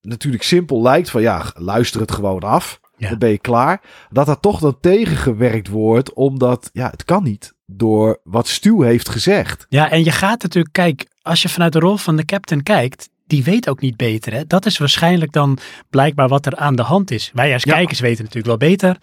natuurlijk 0.00 0.42
simpel 0.42 0.82
lijkt 0.82 1.10
van 1.10 1.22
ja, 1.22 1.44
luister 1.54 2.00
het 2.00 2.12
gewoon 2.12 2.40
af. 2.42 2.80
Ja. 2.96 3.08
Dan 3.08 3.18
ben 3.18 3.30
je 3.30 3.38
klaar. 3.38 3.80
Dat 4.10 4.26
dat 4.26 4.42
toch 4.42 4.60
dan 4.60 4.80
tegengewerkt 4.80 5.68
wordt 5.68 6.12
omdat 6.12 6.70
ja, 6.72 6.90
het 6.90 7.04
kan 7.04 7.22
niet. 7.22 7.51
Door 7.66 8.20
wat 8.24 8.48
Stu 8.48 8.84
heeft 8.84 9.08
gezegd. 9.08 9.66
Ja, 9.68 9.90
en 9.90 10.04
je 10.04 10.10
gaat 10.10 10.42
natuurlijk, 10.42 10.74
kijk, 10.74 11.06
als 11.22 11.42
je 11.42 11.48
vanuit 11.48 11.72
de 11.72 11.78
rol 11.78 11.96
van 11.96 12.16
de 12.16 12.24
captain 12.24 12.62
kijkt, 12.62 13.08
die 13.26 13.44
weet 13.44 13.68
ook 13.68 13.80
niet 13.80 13.96
beter. 13.96 14.32
Hè? 14.32 14.46
Dat 14.46 14.66
is 14.66 14.78
waarschijnlijk 14.78 15.32
dan 15.32 15.58
blijkbaar 15.90 16.28
wat 16.28 16.46
er 16.46 16.56
aan 16.56 16.76
de 16.76 16.82
hand 16.82 17.10
is. 17.10 17.30
Wij 17.34 17.52
als 17.52 17.62
Ja. 17.62 17.72
kijkers 17.74 18.00
weten 18.00 18.18
natuurlijk 18.24 18.46
wel 18.60 18.68
beter, 18.68 18.96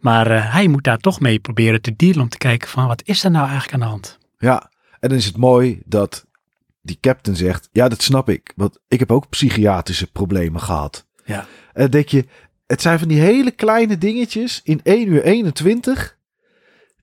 maar 0.00 0.30
eh, 0.30 0.52
hij 0.52 0.68
moet 0.68 0.84
daar 0.84 0.98
toch 0.98 1.20
mee 1.20 1.38
proberen 1.38 1.82
te 1.82 1.96
dealen 1.96 2.20
om 2.20 2.28
te 2.28 2.38
kijken 2.38 2.68
van 2.68 2.86
wat 2.86 3.02
is 3.04 3.24
er 3.24 3.30
nou 3.30 3.44
eigenlijk 3.48 3.72
aan 3.74 3.80
de 3.80 3.86
hand? 3.86 4.18
Ja, 4.38 4.70
en 5.00 5.08
dan 5.08 5.18
is 5.18 5.24
het 5.24 5.36
mooi 5.36 5.82
dat 5.84 6.26
die 6.82 6.98
captain 7.00 7.36
zegt: 7.36 7.68
Ja, 7.72 7.88
dat 7.88 8.02
snap 8.02 8.28
ik, 8.28 8.52
want 8.56 8.78
ik 8.88 8.98
heb 8.98 9.12
ook 9.12 9.28
psychiatrische 9.28 10.06
problemen 10.12 10.60
gehad. 10.60 11.06
Ja. 11.24 11.46
En 11.72 11.90
denk 11.90 12.08
je, 12.08 12.26
het 12.66 12.82
zijn 12.82 12.98
van 12.98 13.08
die 13.08 13.20
hele 13.20 13.50
kleine 13.50 13.98
dingetjes 13.98 14.60
in 14.64 14.80
1 14.82 15.08
uur 15.08 15.22
21. 15.22 16.16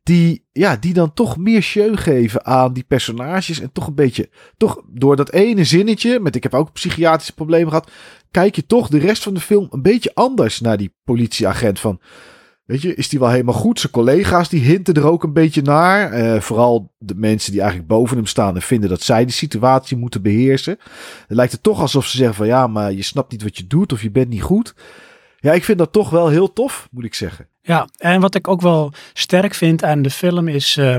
Die, 0.04 0.46
ja, 0.52 0.76
die 0.76 0.94
dan 0.94 1.14
toch 1.14 1.38
meer 1.38 1.62
show 1.62 1.98
geven 1.98 2.46
aan 2.46 2.74
die 2.74 2.84
personages. 2.84 3.60
En 3.60 3.72
toch 3.72 3.88
een 3.88 3.96
beetje, 3.96 4.30
toch 4.58 4.82
door 4.88 5.16
dat 5.16 5.32
ene 5.32 5.64
zinnetje, 5.64 6.20
met 6.20 6.36
ik 6.36 6.44
heb 6.44 6.54
ook 6.54 6.74
psychiatrische 6.74 7.34
problemen 7.34 7.70
gehad. 7.70 7.92
Kijk 8.32 8.56
je 8.56 8.66
toch 8.66 8.90
de 8.90 9.00
rest 9.00 9.24
van 9.24 9.34
de 9.34 9.40
film 9.40 9.68
een 9.70 9.82
beetje 9.82 10.12
anders 10.14 10.60
naar 10.60 10.78
die 10.78 10.94
politieagent. 11.04 11.80
Van, 11.80 12.00
weet 12.66 12.82
je, 12.82 12.96
is 12.96 13.10
die 13.10 13.20
wel 13.20 13.30
helemaal 13.30 13.54
goed? 13.54 13.80
Zijn 13.80 13.92
collega's 13.92 14.50
die 14.50 14.62
hinten 14.62 14.94
er 14.94 15.08
ook 15.08 15.24
een 15.24 15.34
beetje 15.34 15.62
naar. 15.62 16.12
Eh, 16.12 16.42
vooral 16.42 16.94
de 16.98 17.16
mensen 17.16 17.52
die 17.52 17.62
eigenlijk 17.62 17.90
boven 17.90 18.18
hem 18.18 18.26
staan 18.26 18.56
en 18.56 18.62
vinden 18.62 18.90
dat 18.90 19.02
zij 19.02 19.26
de 19.26 19.32
situatie 19.32 19.98
moeten 19.98 20.22
beheersen. 20.22 20.78
Het 21.28 21.38
lijkt 21.38 21.52
het 21.52 21.64
toch 21.64 21.82
alsof 21.82 22.06
ze 22.06 22.18
zeggen 22.18 22.36
van 22.36 22.48
ja, 22.48 22.68
maar 22.68 22.94
je 22.94 23.02
snapt 23.02 23.32
niet 23.32 23.44
wat 23.44 23.58
je 23.58 23.68
doet 23.68 23.94
of 23.94 24.02
je 24.02 24.12
bent 24.12 24.30
niet 24.30 24.42
goed. 24.42 24.74
Ja, 25.40 25.54
ik 25.54 25.64
vind 25.64 25.78
dat 25.78 25.92
toch 25.92 26.10
wel 26.10 26.28
heel 26.28 26.54
tof, 26.54 26.88
moet 26.92 27.04
ik 27.04 27.14
zeggen. 27.14 27.48
Ja, 27.62 27.88
en 27.98 28.22
wat 28.22 28.36
ik 28.36 28.48
ook 28.48 28.62
wel 28.62 28.94
sterk 29.14 29.54
vind 29.54 29.84
aan 29.84 30.02
de 30.02 30.10
film 30.10 30.48
is, 30.48 30.78
eh, 30.78 30.96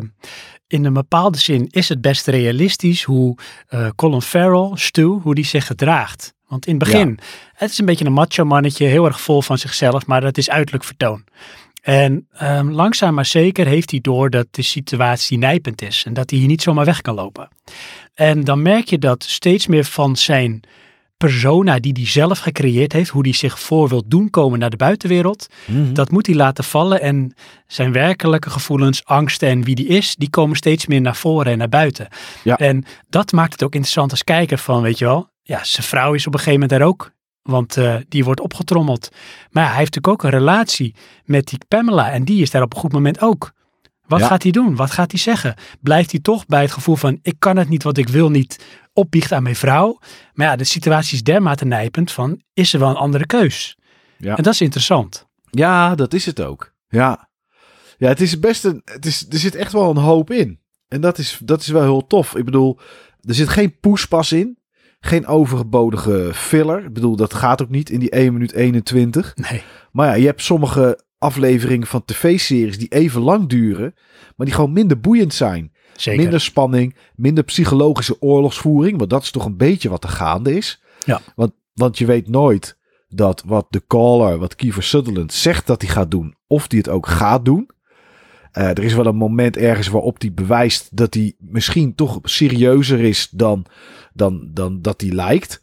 in 0.66 0.84
een 0.84 0.92
bepaalde 0.92 1.38
zin 1.38 1.66
is 1.70 1.88
het 1.88 2.00
best 2.00 2.26
realistisch 2.26 3.02
hoe 3.02 3.36
eh, 3.66 3.88
Colin 3.96 4.22
Farrell, 4.22 4.70
Stu, 4.74 5.04
hoe 5.04 5.34
die 5.34 5.44
zich 5.44 5.66
gedraagt. 5.66 6.34
Want 6.46 6.66
in 6.66 6.74
het 6.74 6.84
begin, 6.84 7.18
het 7.52 7.70
is 7.70 7.78
een 7.78 7.84
beetje 7.84 8.04
een 8.04 8.12
macho 8.12 8.44
mannetje, 8.44 8.86
heel 8.86 9.04
erg 9.04 9.20
vol 9.20 9.42
van 9.42 9.58
zichzelf, 9.58 10.06
maar 10.06 10.20
dat 10.20 10.38
is 10.38 10.50
uiterlijk 10.50 10.84
vertoon. 10.84 11.24
En 11.80 12.26
ehm, 12.32 12.68
langzaam 12.70 13.14
maar 13.14 13.26
zeker 13.26 13.66
heeft 13.66 13.90
hij 13.90 14.00
door 14.00 14.30
dat 14.30 14.46
de 14.50 14.62
situatie 14.62 15.38
nijpend 15.38 15.82
is 15.82 16.04
en 16.06 16.12
dat 16.14 16.30
hij 16.30 16.38
hier 16.38 16.48
niet 16.48 16.62
zomaar 16.62 16.84
weg 16.84 17.00
kan 17.00 17.14
lopen. 17.14 17.48
En 18.14 18.44
dan 18.44 18.62
merk 18.62 18.88
je 18.88 18.98
dat 18.98 19.24
steeds 19.24 19.66
meer 19.66 19.84
van 19.84 20.16
zijn 20.16 20.62
persona 21.24 21.78
die 21.78 21.92
hij 21.92 22.06
zelf 22.06 22.38
gecreëerd 22.38 22.92
heeft, 22.92 23.10
hoe 23.10 23.22
hij 23.22 23.32
zich 23.32 23.60
voor 23.60 23.88
wil 23.88 24.02
doen 24.06 24.30
komen 24.30 24.58
naar 24.58 24.70
de 24.70 24.76
buitenwereld, 24.76 25.46
dat 25.92 26.10
moet 26.10 26.26
hij 26.26 26.34
laten 26.36 26.64
vallen 26.64 27.00
en 27.00 27.34
zijn 27.66 27.92
werkelijke 27.92 28.50
gevoelens, 28.50 29.04
angsten 29.04 29.48
en 29.48 29.62
wie 29.64 29.74
die 29.74 29.86
is, 29.86 30.16
die 30.16 30.30
komen 30.30 30.56
steeds 30.56 30.86
meer 30.86 31.00
naar 31.00 31.16
voren 31.16 31.52
en 31.52 31.58
naar 31.58 31.68
buiten. 31.68 32.08
Ja. 32.44 32.56
En 32.56 32.84
dat 33.08 33.32
maakt 33.32 33.52
het 33.52 33.62
ook 33.62 33.72
interessant 33.74 34.10
als 34.10 34.24
kijker 34.24 34.58
van, 34.58 34.82
weet 34.82 34.98
je 34.98 35.04
wel, 35.04 35.28
ja, 35.42 35.64
zijn 35.64 35.86
vrouw 35.86 36.14
is 36.14 36.26
op 36.26 36.32
een 36.32 36.38
gegeven 36.38 36.60
moment 36.60 36.78
daar 36.80 36.88
ook, 36.88 37.10
want 37.42 37.76
eh, 37.76 37.94
die 38.08 38.24
wordt 38.24 38.40
opgetrommeld. 38.40 39.08
Maar 39.50 39.68
hij 39.68 39.76
heeft 39.78 39.94
natuurlijk 39.94 40.24
ook 40.24 40.32
een 40.32 40.38
relatie 40.38 40.94
met 41.24 41.46
die 41.48 41.58
Pamela 41.68 42.10
en 42.10 42.24
die 42.24 42.42
is 42.42 42.50
daar 42.50 42.62
op 42.62 42.74
een 42.74 42.80
goed 42.80 42.92
moment 42.92 43.20
ook. 43.20 43.52
Wat 44.06 44.20
Ja. 44.20 44.26
gaat 44.26 44.42
hij 44.42 44.52
doen? 44.52 44.76
Wat 44.76 44.90
gaat 44.90 45.10
hij 45.10 45.20
zeggen? 45.20 45.54
Blijft 45.80 46.10
hij 46.10 46.20
toch 46.20 46.46
bij 46.46 46.62
het 46.62 46.72
gevoel 46.72 46.96
van, 46.96 47.18
ik 47.22 47.34
kan 47.38 47.56
het 47.56 47.68
niet, 47.68 47.82
wat 47.82 47.96
ik 47.98 48.08
wil 48.08 48.30
niet, 48.30 48.64
opbiechten 49.00 49.36
aan 49.36 49.42
mijn 49.42 49.56
vrouw? 49.56 49.98
Maar 50.32 50.46
ja, 50.46 50.56
de 50.56 50.64
situatie 50.64 51.14
is 51.14 51.22
dermate 51.22 51.64
nijpend 51.64 52.12
van, 52.12 52.42
is 52.52 52.72
er 52.72 52.78
wel 52.78 52.88
een 52.88 52.96
andere 52.96 53.26
keus? 53.26 53.78
Ja. 54.16 54.36
En 54.36 54.42
dat 54.42 54.52
is 54.52 54.60
interessant. 54.60 55.28
Ja, 55.50 55.94
dat 55.94 56.14
is 56.14 56.26
het 56.26 56.40
ook. 56.40 56.72
Ja, 56.88 57.28
ja 57.98 58.08
het 58.08 58.20
is 58.20 58.38
best 58.38 58.64
een. 58.64 58.82
Het 58.84 59.06
is, 59.06 59.26
er 59.30 59.38
zit 59.38 59.54
echt 59.54 59.72
wel 59.72 59.90
een 59.90 59.96
hoop 59.96 60.30
in. 60.30 60.60
En 60.88 61.00
dat 61.00 61.18
is, 61.18 61.38
dat 61.44 61.60
is 61.60 61.68
wel 61.68 61.82
heel 61.82 62.06
tof. 62.06 62.36
Ik 62.36 62.44
bedoel, 62.44 62.78
er 63.20 63.34
zit 63.34 63.48
geen 63.48 63.78
poespas 63.80 64.32
in. 64.32 64.58
Geen 65.00 65.26
overbodige 65.26 66.30
filler. 66.34 66.84
Ik 66.84 66.92
bedoel, 66.92 67.16
dat 67.16 67.34
gaat 67.34 67.62
ook 67.62 67.68
niet 67.68 67.90
in 67.90 68.00
die 68.00 68.10
1 68.10 68.32
minuut 68.32 68.52
21. 68.52 69.36
Nee. 69.50 69.62
Maar 69.92 70.06
ja, 70.06 70.14
je 70.14 70.26
hebt 70.26 70.42
sommige 70.42 71.04
afleveringen 71.18 71.86
van 71.86 72.04
tv-series 72.04 72.78
die 72.78 72.88
even 72.88 73.20
lang 73.20 73.48
duren. 73.48 73.94
Maar 74.36 74.46
die 74.46 74.54
gewoon 74.54 74.72
minder 74.72 75.00
boeiend 75.00 75.34
zijn. 75.34 75.72
Zeker. 76.00 76.20
Minder 76.20 76.40
spanning, 76.40 76.96
minder 77.14 77.44
psychologische 77.44 78.22
oorlogsvoering. 78.22 78.98
Want 78.98 79.10
dat 79.10 79.22
is 79.22 79.30
toch 79.30 79.44
een 79.44 79.56
beetje 79.56 79.88
wat 79.88 80.04
er 80.04 80.10
gaande 80.10 80.56
is. 80.56 80.82
Ja. 81.04 81.20
Want, 81.34 81.52
want 81.74 81.98
je 81.98 82.06
weet 82.06 82.28
nooit 82.28 82.78
dat 83.08 83.42
wat 83.46 83.66
de 83.70 83.82
caller, 83.86 84.38
wat 84.38 84.54
Kiefer 84.54 84.82
Sutherland 84.82 85.32
zegt 85.32 85.66
dat 85.66 85.82
hij 85.82 85.90
gaat 85.90 86.10
doen, 86.10 86.34
of 86.46 86.64
hij 86.68 86.78
het 86.78 86.88
ook 86.88 87.06
gaat 87.06 87.44
doen. 87.44 87.70
Eh, 88.52 88.68
er 88.68 88.84
is 88.84 88.94
wel 88.94 89.06
een 89.06 89.16
moment 89.16 89.56
ergens 89.56 89.88
waarop 89.88 90.20
hij 90.20 90.32
bewijst 90.32 90.96
dat 90.96 91.14
hij 91.14 91.34
misschien 91.38 91.94
toch 91.94 92.18
serieuzer 92.22 93.00
is 93.00 93.28
dan, 93.30 93.66
dan, 94.12 94.50
dan 94.52 94.82
dat 94.82 95.00
hij 95.00 95.10
lijkt. 95.10 95.62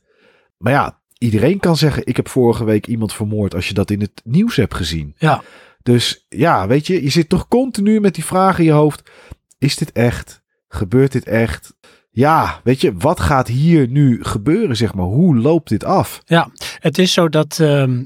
Maar 0.57 0.73
ja, 0.73 0.99
iedereen 1.17 1.59
kan 1.59 1.77
zeggen: 1.77 2.05
Ik 2.05 2.15
heb 2.15 2.27
vorige 2.27 2.63
week 2.63 2.87
iemand 2.87 3.13
vermoord 3.13 3.55
als 3.55 3.67
je 3.67 3.73
dat 3.73 3.91
in 3.91 4.01
het 4.01 4.21
nieuws 4.23 4.55
hebt 4.55 4.73
gezien. 4.73 5.15
Ja. 5.17 5.43
Dus 5.83 6.25
ja, 6.29 6.67
weet 6.67 6.87
je, 6.87 7.03
je 7.03 7.09
zit 7.09 7.29
toch 7.29 7.47
continu 7.47 7.99
met 7.99 8.15
die 8.15 8.25
vraag 8.25 8.59
in 8.59 8.65
je 8.65 8.71
hoofd: 8.71 9.09
Is 9.57 9.75
dit 9.75 9.91
echt? 9.91 10.41
Gebeurt 10.67 11.11
dit 11.11 11.25
echt? 11.25 11.73
Ja, 12.09 12.61
weet 12.63 12.81
je, 12.81 12.93
wat 12.93 13.19
gaat 13.19 13.47
hier 13.47 13.87
nu 13.87 14.23
gebeuren? 14.23 14.75
Zeg 14.75 14.93
maar, 14.93 15.05
hoe 15.05 15.37
loopt 15.37 15.69
dit 15.69 15.83
af? 15.83 16.21
Ja, 16.25 16.51
het 16.79 16.97
is 16.97 17.13
zo 17.13 17.29
dat, 17.29 17.59
ehm, 17.59 18.05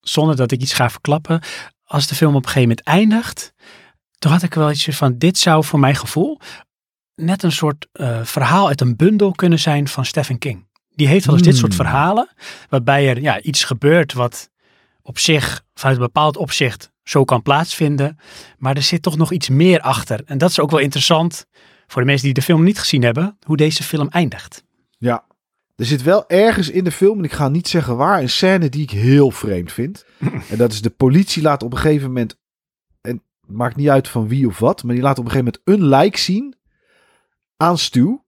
zonder 0.00 0.36
dat 0.36 0.52
ik 0.52 0.60
iets 0.60 0.72
ga 0.74 0.90
verklappen, 0.90 1.40
als 1.84 2.06
de 2.06 2.14
film 2.14 2.34
op 2.34 2.42
een 2.44 2.48
gegeven 2.48 2.68
moment 2.68 2.86
eindigt, 2.86 3.52
toen 4.18 4.32
had 4.32 4.42
ik 4.42 4.54
wel 4.54 4.70
iets 4.70 4.84
van, 4.84 5.18
dit 5.18 5.38
zou 5.38 5.64
voor 5.64 5.78
mijn 5.78 5.96
gevoel 5.96 6.40
net 7.14 7.42
een 7.42 7.52
soort 7.52 7.86
eh, 7.92 8.24
verhaal 8.24 8.68
uit 8.68 8.80
een 8.80 8.96
bundel 8.96 9.32
kunnen 9.32 9.58
zijn 9.58 9.88
van 9.88 10.04
Stephen 10.04 10.38
King. 10.38 10.70
Die 10.88 11.06
heeft 11.06 11.26
wel 11.26 11.34
eens 11.34 11.44
dit 11.44 11.56
soort 11.56 11.74
Hmm. 11.74 11.84
verhalen, 11.84 12.28
waarbij 12.68 13.08
er 13.08 13.20
ja, 13.20 13.40
iets 13.40 13.64
gebeurt 13.64 14.12
wat 14.12 14.50
op 15.02 15.18
zich, 15.18 15.64
vanuit 15.74 15.96
een 15.96 16.04
bepaald 16.04 16.36
opzicht, 16.36 16.91
zo 17.02 17.24
kan 17.24 17.42
plaatsvinden. 17.42 18.18
Maar 18.58 18.76
er 18.76 18.82
zit 18.82 19.02
toch 19.02 19.16
nog 19.16 19.32
iets 19.32 19.48
meer 19.48 19.80
achter. 19.80 20.22
En 20.24 20.38
dat 20.38 20.50
is 20.50 20.60
ook 20.60 20.70
wel 20.70 20.80
interessant 20.80 21.46
voor 21.86 22.00
de 22.00 22.06
mensen 22.06 22.26
die 22.26 22.34
de 22.34 22.42
film 22.42 22.62
niet 22.62 22.78
gezien 22.78 23.02
hebben, 23.02 23.36
hoe 23.46 23.56
deze 23.56 23.82
film 23.82 24.08
eindigt. 24.08 24.64
Ja, 24.98 25.24
er 25.76 25.84
zit 25.84 26.02
wel 26.02 26.28
ergens 26.28 26.70
in 26.70 26.84
de 26.84 26.92
film, 26.92 27.18
en 27.18 27.24
ik 27.24 27.32
ga 27.32 27.48
niet 27.48 27.68
zeggen 27.68 27.96
waar, 27.96 28.20
een 28.20 28.28
scène 28.28 28.68
die 28.68 28.82
ik 28.82 28.90
heel 28.90 29.30
vreemd 29.30 29.72
vind. 29.72 30.04
en 30.50 30.56
dat 30.56 30.72
is 30.72 30.82
de 30.82 30.90
politie 30.90 31.42
laat 31.42 31.62
op 31.62 31.72
een 31.72 31.78
gegeven 31.78 32.06
moment, 32.06 32.38
en 33.00 33.22
het 33.40 33.56
maakt 33.56 33.76
niet 33.76 33.88
uit 33.88 34.08
van 34.08 34.28
wie 34.28 34.46
of 34.46 34.58
wat, 34.58 34.82
maar 34.82 34.94
die 34.94 35.02
laat 35.02 35.18
op 35.18 35.24
een 35.24 35.30
gegeven 35.30 35.52
moment 35.64 35.82
een 35.82 35.88
lijk 35.88 36.16
zien 36.16 36.54
aan 37.56 37.78
Stu. 37.78 38.20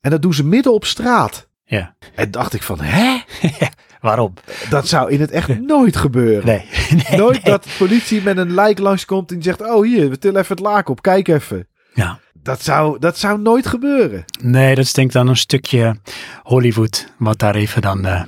En 0.00 0.10
dat 0.10 0.22
doen 0.22 0.34
ze 0.34 0.44
midden 0.44 0.72
op 0.72 0.84
straat. 0.84 1.48
Ja. 1.64 1.96
En 2.14 2.30
dacht 2.30 2.52
ik 2.52 2.62
van, 2.62 2.80
hè? 2.80 3.22
Waarom? 4.00 4.34
Dat 4.70 4.88
zou 4.88 5.10
in 5.10 5.20
het 5.20 5.30
echt 5.30 5.60
nooit 5.74 5.96
gebeuren. 5.96 6.46
Nee. 6.46 6.64
nee 7.08 7.18
Nooit 7.18 7.42
nee. 7.44 7.52
dat 7.52 7.64
de 7.64 7.74
politie 7.78 8.22
met 8.22 8.36
een 8.36 8.54
lijk 8.54 8.78
langskomt 8.78 9.32
en 9.32 9.42
zegt, 9.42 9.60
oh 9.60 9.84
hier, 9.84 10.10
we 10.10 10.18
tillen 10.18 10.40
even 10.40 10.56
het 10.56 10.64
laken 10.64 10.90
op, 10.92 11.02
kijk 11.02 11.28
even. 11.28 11.68
Ja. 11.94 12.18
Dat 12.42 12.62
zou, 12.62 12.98
dat 12.98 13.18
zou 13.18 13.40
nooit 13.40 13.66
gebeuren. 13.66 14.24
Nee, 14.40 14.74
dat 14.74 14.84
is 14.84 14.92
denk 14.92 15.06
ik 15.06 15.12
dan 15.12 15.28
een 15.28 15.36
stukje 15.36 15.96
Hollywood, 16.42 17.12
wat 17.18 17.38
daar 17.38 17.54
even 17.54 17.82
dan 17.82 18.06
eh, 18.06 18.22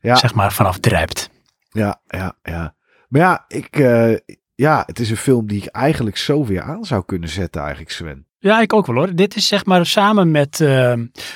Ja. 0.00 0.16
zeg 0.16 0.34
maar 0.34 0.52
vanaf 0.52 0.78
druipt. 0.78 1.30
Ja, 1.70 2.00
ja, 2.06 2.36
ja. 2.42 2.74
Maar 3.08 3.20
ja, 3.20 3.44
ik, 3.48 3.76
eh, 3.76 4.16
ja, 4.54 4.82
het 4.86 4.98
is 4.98 5.10
een 5.10 5.16
film 5.16 5.46
die 5.46 5.62
ik 5.62 5.66
eigenlijk 5.66 6.16
zo 6.16 6.44
weer 6.44 6.62
aan 6.62 6.84
zou 6.84 7.02
kunnen 7.06 7.28
zetten, 7.28 7.60
eigenlijk, 7.60 7.90
Sven. 7.90 8.26
Ja, 8.44 8.60
ik 8.60 8.72
ook 8.72 8.86
wel 8.86 8.96
hoor. 8.96 9.14
Dit 9.14 9.36
is 9.36 9.46
zeg 9.46 9.64
maar 9.64 9.86
samen 9.86 10.30
met 10.30 10.60
eh, 10.60 10.92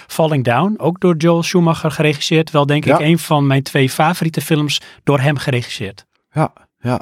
Falling 0.07 0.45
Down, 0.45 0.75
ook 0.79 1.01
door 1.01 1.17
Joel 1.17 1.43
Schumacher 1.43 1.91
geregisseerd. 1.91 2.51
Wel 2.51 2.67
denk 2.67 2.85
Ja. 2.85 2.99
ik 2.99 3.05
een 3.05 3.19
van 3.19 3.47
mijn 3.47 3.63
twee 3.63 3.91
favoriete 3.91 4.41
films 4.41 4.81
door 5.05 5.21
hem 5.21 5.37
geregisseerd. 5.37 6.07
Ja, 6.31 6.53
ja. 6.79 7.01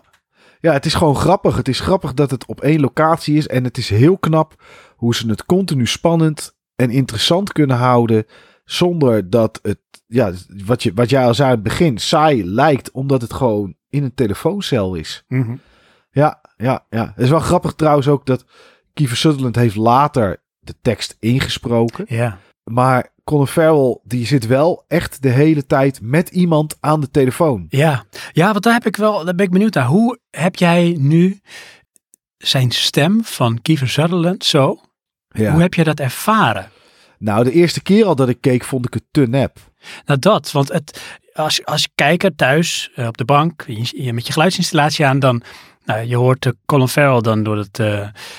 Ja, 0.60 0.72
het 0.72 0.86
is 0.86 0.94
gewoon 0.94 1.16
grappig. 1.16 1.56
Het 1.56 1.68
is 1.68 1.80
grappig 1.80 2.14
dat 2.14 2.30
het 2.30 2.46
op 2.46 2.60
één 2.60 2.80
locatie 2.80 3.36
is. 3.36 3.46
En 3.46 3.64
het 3.64 3.78
is 3.78 3.88
heel 3.88 4.18
knap 4.18 4.62
hoe 4.96 5.14
ze 5.14 5.28
het 5.28 5.44
continu 5.46 5.86
spannend 5.86 6.54
en 6.76 6.90
interessant 6.90 7.52
kunnen 7.52 7.76
houden. 7.76 8.24
Zonder 8.64 9.30
dat 9.30 9.58
het, 9.62 9.78
ja, 10.06 10.32
wat, 10.64 10.82
je, 10.82 10.92
wat 10.94 11.10
jij 11.10 11.26
al 11.26 11.34
zei 11.34 11.48
aan 11.48 11.54
het 11.54 11.62
begin, 11.62 11.98
saai 11.98 12.44
lijkt. 12.44 12.90
Omdat 12.90 13.20
het 13.22 13.32
gewoon 13.32 13.74
in 13.88 14.04
een 14.04 14.14
telefooncel 14.14 14.94
is. 14.94 15.24
Ja, 16.10 16.40
ja, 16.56 16.84
ja. 16.90 17.06
Het 17.14 17.24
is 17.24 17.30
wel 17.30 17.40
grappig 17.40 17.72
trouwens 17.72 18.08
ook 18.08 18.26
dat 18.26 18.44
Kiefer 18.96 19.16
Sutherland 19.16 19.56
heeft 19.56 19.76
later 19.76 20.42
de 20.58 20.74
tekst 20.82 21.16
ingesproken. 21.20 22.04
Ja. 22.08 22.38
Maar 22.64 23.12
Colin 23.24 23.46
Farrell, 23.46 23.98
die 24.02 24.26
zit 24.26 24.46
wel 24.46 24.84
echt 24.88 25.22
de 25.22 25.28
hele 25.28 25.66
tijd 25.66 26.00
met 26.02 26.28
iemand 26.28 26.76
aan 26.80 27.00
de 27.00 27.10
telefoon. 27.10 27.66
Ja. 27.68 28.04
ja, 28.32 28.52
want 28.52 28.64
daar 28.64 28.72
heb 28.72 28.86
ik 28.86 28.96
wel, 28.96 29.24
daar 29.24 29.34
ben 29.34 29.46
ik 29.46 29.52
benieuwd 29.52 29.74
naar. 29.74 29.86
Hoe 29.86 30.18
heb 30.30 30.56
jij 30.56 30.96
nu 30.98 31.40
zijn 32.36 32.70
stem 32.70 33.24
van 33.24 33.62
Kiefer 33.62 33.88
Sutherland 33.88 34.44
zo? 34.44 34.80
Ja. 35.28 35.52
Hoe 35.52 35.60
heb 35.60 35.74
je 35.74 35.84
dat 35.84 36.00
ervaren? 36.00 36.70
Nou, 37.18 37.44
de 37.44 37.52
eerste 37.52 37.82
keer 37.82 38.04
al 38.04 38.16
dat 38.16 38.28
ik 38.28 38.40
keek, 38.40 38.64
vond 38.64 38.86
ik 38.86 38.94
het 38.94 39.04
te 39.10 39.26
nep. 39.26 39.58
Nou, 40.04 40.18
dat. 40.18 40.52
Want 40.52 40.72
het, 40.72 41.02
als, 41.32 41.64
als 41.64 41.88
kijker 41.94 42.34
thuis 42.34 42.90
eh, 42.94 43.06
op 43.06 43.16
de 43.16 43.24
bank, 43.24 43.66
met 44.12 44.26
je 44.26 44.32
geluidsinstallatie 44.32 45.06
aan, 45.06 45.18
dan 45.18 45.42
Nou, 45.86 46.06
je 46.06 46.16
hoort 46.16 46.46
uh, 46.46 46.52
Colin 46.66 46.88
Farrell 46.88 47.20
dan 47.20 47.42
door 47.42 47.56
het, 47.56 47.78
uh, 47.78 47.86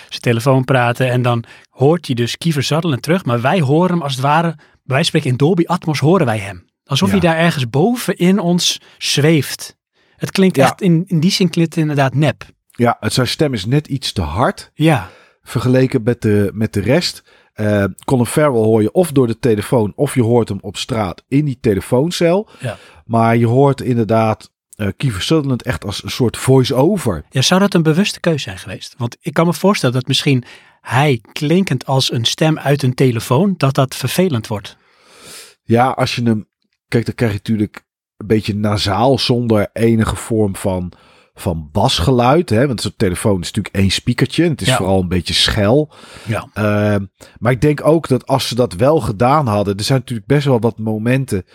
zijn 0.10 0.22
telefoon 0.22 0.64
praten 0.64 1.10
en 1.10 1.22
dan 1.22 1.44
hoort 1.70 2.06
hij 2.06 2.16
dus 2.16 2.38
Kiefer 2.38 2.64
Sutherland 2.64 3.02
terug. 3.02 3.26
Maar 3.26 3.42
wij 3.42 3.60
horen 3.62 3.92
hem 3.92 4.02
als 4.02 4.12
het 4.14 4.22
ware, 4.22 4.56
wij 4.84 5.04
spreken 5.04 5.30
in 5.30 5.36
Dolby 5.38 5.64
Atmos 5.66 6.00
horen 6.00 6.26
wij 6.26 6.38
hem. 6.38 6.66
Alsof 6.86 7.08
Ja. 7.12 7.18
hij 7.18 7.30
daar 7.30 7.38
ergens 7.38 7.70
boven 7.70 8.18
in 8.18 8.40
ons 8.40 8.82
zweeft. 8.98 9.76
Het 10.16 10.32
klinkt 10.32 10.56
Ja. 10.56 10.64
echt, 10.64 10.82
in, 10.82 11.04
in 11.08 11.20
die 11.20 11.32
zin 11.32 11.50
klinkt 11.50 11.74
het 11.74 11.82
inderdaad 11.84 12.14
nep. 12.16 12.44
Ja, 12.72 12.98
het, 13.00 13.14
zijn 13.14 13.28
stem 13.28 13.54
is 13.54 13.66
net 13.66 13.88
iets 13.88 14.12
te 14.12 14.22
hard 14.22 14.72
Ja, 14.74 15.10
vergeleken 15.42 16.04
met 16.04 16.22
de, 16.22 16.50
met 16.54 16.74
de 16.74 16.82
rest. 16.82 17.24
Eh, 17.54 17.84
Colin 18.06 18.26
Farrell 18.26 18.62
hoor 18.62 18.82
je 18.82 18.92
of 18.92 19.12
door 19.12 19.28
de 19.28 19.40
telefoon 19.40 19.94
of 19.96 20.16
je 20.16 20.24
hoort 20.24 20.50
hem 20.50 20.58
op 20.62 20.78
straat 20.78 21.24
in 21.28 21.46
die 21.46 21.58
telefooncel. 21.62 22.50
Ja. 22.60 22.78
Maar 23.06 23.38
je 23.38 23.48
hoort 23.48 23.82
inderdaad 23.82 24.52
eh 24.78 24.88
Kiefer 24.98 25.22
Sutherland 25.22 25.64
echt 25.64 25.86
als 25.86 26.04
een 26.04 26.10
soort 26.10 26.38
voice-over. 26.38 27.26
Ja, 27.30 27.42
zou 27.42 27.60
dat 27.60 27.74
een 27.74 27.84
bewuste 27.84 28.20
keuze 28.20 28.44
zijn 28.44 28.58
geweest? 28.58 28.96
Want 28.98 29.18
ik 29.20 29.34
kan 29.34 29.46
me 29.46 29.54
voorstellen 29.54 29.96
dat 29.96 30.08
misschien 30.08 30.44
hij 30.82 31.22
klinkend 31.32 31.86
als 31.86 32.12
een 32.12 32.26
stem 32.26 32.60
uit 32.60 32.84
een 32.84 32.94
telefoon, 32.94 33.54
dat 33.58 33.76
dat 33.76 33.96
vervelend 33.96 34.48
wordt. 34.48 34.78
Ja, 35.64 35.90
als 35.90 36.16
je 36.16 36.24
hem... 36.24 36.48
Kijk, 36.88 37.06
dan 37.06 37.16
krijg 37.16 37.32
je 37.32 37.38
natuurlijk 37.38 37.84
een 38.18 38.28
beetje 38.28 38.56
nasaal 38.56 39.20
zonder 39.20 39.70
enige 39.74 40.16
vorm 40.16 40.56
van, 40.56 40.92
van 41.34 41.70
basgeluid. 41.72 42.50
Hè? 42.50 42.68
Want 42.68 42.82
zo'n 42.82 42.94
telefoon 42.98 43.42
is 43.42 43.48
natuurlijk 43.52 43.76
één 43.76 43.90
speakertje. 43.92 44.44
En 44.44 44.52
het 44.52 44.62
is 44.62 44.68
Ja. 44.68 44.76
vooral 44.78 45.02
een 45.02 45.08
beetje 45.08 45.34
schel. 45.34 45.94
Ja. 46.26 46.48
Ehm, 46.54 47.06
maar 47.40 47.52
ik 47.52 47.62
denk 47.62 47.86
ook 47.86 48.08
dat 48.08 48.28
als 48.28 48.48
ze 48.48 48.56
dat 48.56 48.74
wel 48.74 49.00
gedaan 49.00 49.48
hadden... 49.48 49.78
Er 49.78 49.84
zijn 49.84 50.00
natuurlijk 50.00 50.28
best 50.28 50.46
wel 50.46 50.60
wat 50.60 50.78
momenten... 50.80 51.46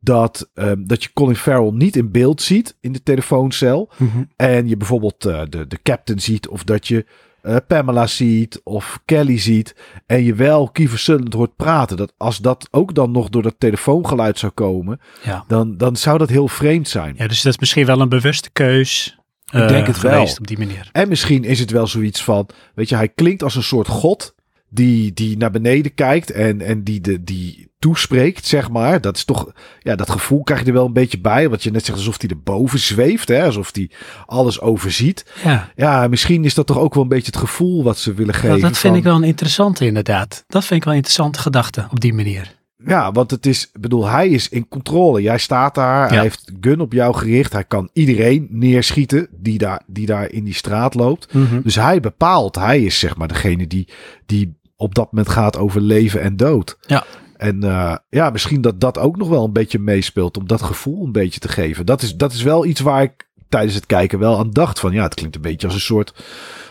Dat, 0.00 0.50
ehm, 0.54 0.86
dat 0.86 1.02
je 1.02 1.12
Colin 1.12 1.36
Farrell 1.36 1.70
niet 1.72 1.96
in 1.96 2.10
beeld 2.10 2.42
ziet 2.42 2.76
in 2.80 2.92
de 2.92 3.02
telefooncel. 3.02 3.90
En 4.36 4.68
je 4.68 4.76
bijvoorbeeld 4.76 5.24
eh, 5.24 5.42
de, 5.48 5.66
de 5.66 5.78
captain 5.82 6.20
ziet. 6.20 6.48
Of 6.48 6.64
dat 6.64 6.88
je 6.88 7.06
eh, 7.42 7.56
Pamela 7.66 8.06
ziet. 8.06 8.60
Of 8.64 9.00
Kelly 9.04 9.38
ziet. 9.38 9.74
En 10.06 10.24
je 10.24 10.34
wel 10.34 10.68
Kiefer 10.70 10.98
Sutherland 10.98 11.34
hoort 11.34 11.56
praten. 11.56 11.96
Dat 11.96 12.12
als 12.16 12.38
dat 12.38 12.68
ook 12.70 12.94
dan 12.94 13.10
nog 13.10 13.28
door 13.28 13.42
dat 13.42 13.54
telefoongeluid 13.58 14.38
zou 14.38 14.52
komen. 14.52 15.00
Ja. 15.22 15.44
Dan, 15.48 15.76
dan 15.76 15.96
zou 15.96 16.18
dat 16.18 16.28
heel 16.28 16.48
vreemd 16.48 16.88
zijn. 16.88 17.14
ja, 17.18 17.26
dus 17.26 17.42
dat 17.42 17.52
is 17.52 17.58
misschien 17.58 17.86
wel 17.86 18.00
een 18.00 18.08
bewuste 18.08 18.50
keus 18.52 19.18
Ik 19.46 19.60
eh, 19.60 19.68
denk 19.68 19.86
het 19.86 20.00
wel. 20.00 20.22
op 20.22 20.46
die 20.46 20.58
manier. 20.58 20.88
En 20.92 21.08
misschien 21.08 21.44
is 21.44 21.58
het 21.60 21.70
wel 21.70 21.86
zoiets 21.86 22.22
van. 22.24 22.48
Weet 22.74 22.88
je, 22.88 22.94
hij 22.96 23.08
klinkt 23.08 23.42
als 23.42 23.54
een 23.54 23.62
soort 23.62 23.88
god. 23.88 24.34
Die, 24.72 25.12
die 25.12 25.36
naar 25.36 25.50
beneden 25.50 25.94
kijkt 25.94 26.30
en, 26.30 26.60
en 26.60 26.82
die, 26.84 27.00
de, 27.00 27.24
die 27.24 27.68
toespreekt, 27.78 28.46
zeg 28.46 28.70
maar. 28.70 29.00
Dat 29.00 29.16
is 29.16 29.24
toch, 29.24 29.52
ja, 29.80 29.96
dat 29.96 30.10
gevoel 30.10 30.42
krijg 30.42 30.60
je 30.60 30.66
er 30.66 30.72
wel 30.72 30.86
een 30.86 30.92
beetje 30.92 31.20
bij. 31.20 31.48
Wat 31.48 31.62
je 31.62 31.70
net 31.70 31.84
zegt, 31.84 31.98
alsof 31.98 32.20
hij 32.20 32.30
erboven 32.30 32.78
zweeft, 32.78 33.28
hè? 33.28 33.44
alsof 33.44 33.70
hij 33.72 33.90
alles 34.26 34.60
overziet. 34.60 35.24
Ja, 35.44 35.70
Ja, 35.76 36.08
misschien 36.08 36.44
is 36.44 36.54
dat 36.54 36.66
toch 36.66 36.78
ook 36.78 36.94
wel 36.94 37.02
een 37.02 37.08
beetje 37.08 37.26
het 37.32 37.36
gevoel 37.40 37.82
wat 37.82 37.98
ze 37.98 38.14
willen 38.14 38.34
geven. 38.34 38.50
dat, 38.50 38.60
dat 38.60 38.78
vind 38.78 38.80
van- 38.92 38.96
ik 38.96 39.02
wel 39.04 39.16
een 39.16 39.22
interessante 39.24 39.86
inderdaad. 39.86 40.44
Dat 40.46 40.64
vind 40.64 40.78
ik 40.78 40.84
wel 40.84 40.92
een 40.92 40.98
interessante 40.98 41.38
gedachte 41.40 41.86
op 41.90 42.00
die 42.00 42.14
manier. 42.14 42.58
Ja, 42.86 43.12
want 43.12 43.30
het 43.30 43.46
is, 43.46 43.70
ik 43.72 43.80
bedoel, 43.80 44.06
hij 44.08 44.28
is 44.28 44.48
in 44.48 44.68
controle. 44.68 45.22
Jij 45.22 45.38
staat 45.38 45.74
daar, 45.74 46.08
hij 46.08 46.20
heeft 46.20 46.52
gun 46.60 46.80
op 46.80 46.92
jou 46.92 47.14
gericht. 47.14 47.52
Hij 47.52 47.64
kan 47.64 47.90
iedereen 47.92 48.46
neerschieten 48.50 49.28
die 49.30 49.58
daar, 49.58 49.82
die 49.86 50.06
daar 50.06 50.30
in 50.30 50.44
die 50.44 50.54
straat 50.54 50.94
loopt. 50.94 51.32
Dus 51.62 51.74
hij 51.74 52.00
bepaalt, 52.00 52.54
hij 52.56 52.82
is 52.82 52.98
zeg 52.98 53.16
maar 53.16 53.28
degene 53.28 53.66
die, 53.66 53.88
die 54.26 54.58
op 54.80 54.94
dat 54.94 55.12
moment 55.12 55.32
gaat 55.32 55.56
over 55.56 55.80
leven 55.80 56.20
en 56.20 56.36
dood. 56.36 56.78
Ja. 56.86 57.04
En 57.36 57.62
eh, 57.62 57.96
ja, 58.08 58.30
misschien 58.30 58.60
dat 58.60 58.80
dat 58.80 58.98
ook 58.98 59.16
nog 59.16 59.28
wel 59.28 59.44
een 59.44 59.52
beetje 59.52 59.78
meespeelt 59.78 60.36
om 60.36 60.46
dat 60.46 60.62
gevoel 60.62 61.04
een 61.04 61.12
beetje 61.12 61.40
te 61.40 61.48
geven. 61.48 61.86
Dat 61.86 62.02
is, 62.02 62.16
dat 62.16 62.32
is 62.32 62.42
wel 62.42 62.64
iets 62.64 62.80
waar 62.80 63.02
ik 63.02 63.28
tijdens 63.48 63.74
het 63.74 63.86
kijken 63.86 64.18
wel 64.18 64.38
aan 64.38 64.50
dacht 64.50 64.80
van 64.80 64.92
ja, 64.92 65.02
het 65.02 65.14
klinkt 65.14 65.36
een 65.36 65.42
beetje 65.42 65.66
als 65.66 65.76
een 65.76 65.82
soort, 65.82 66.24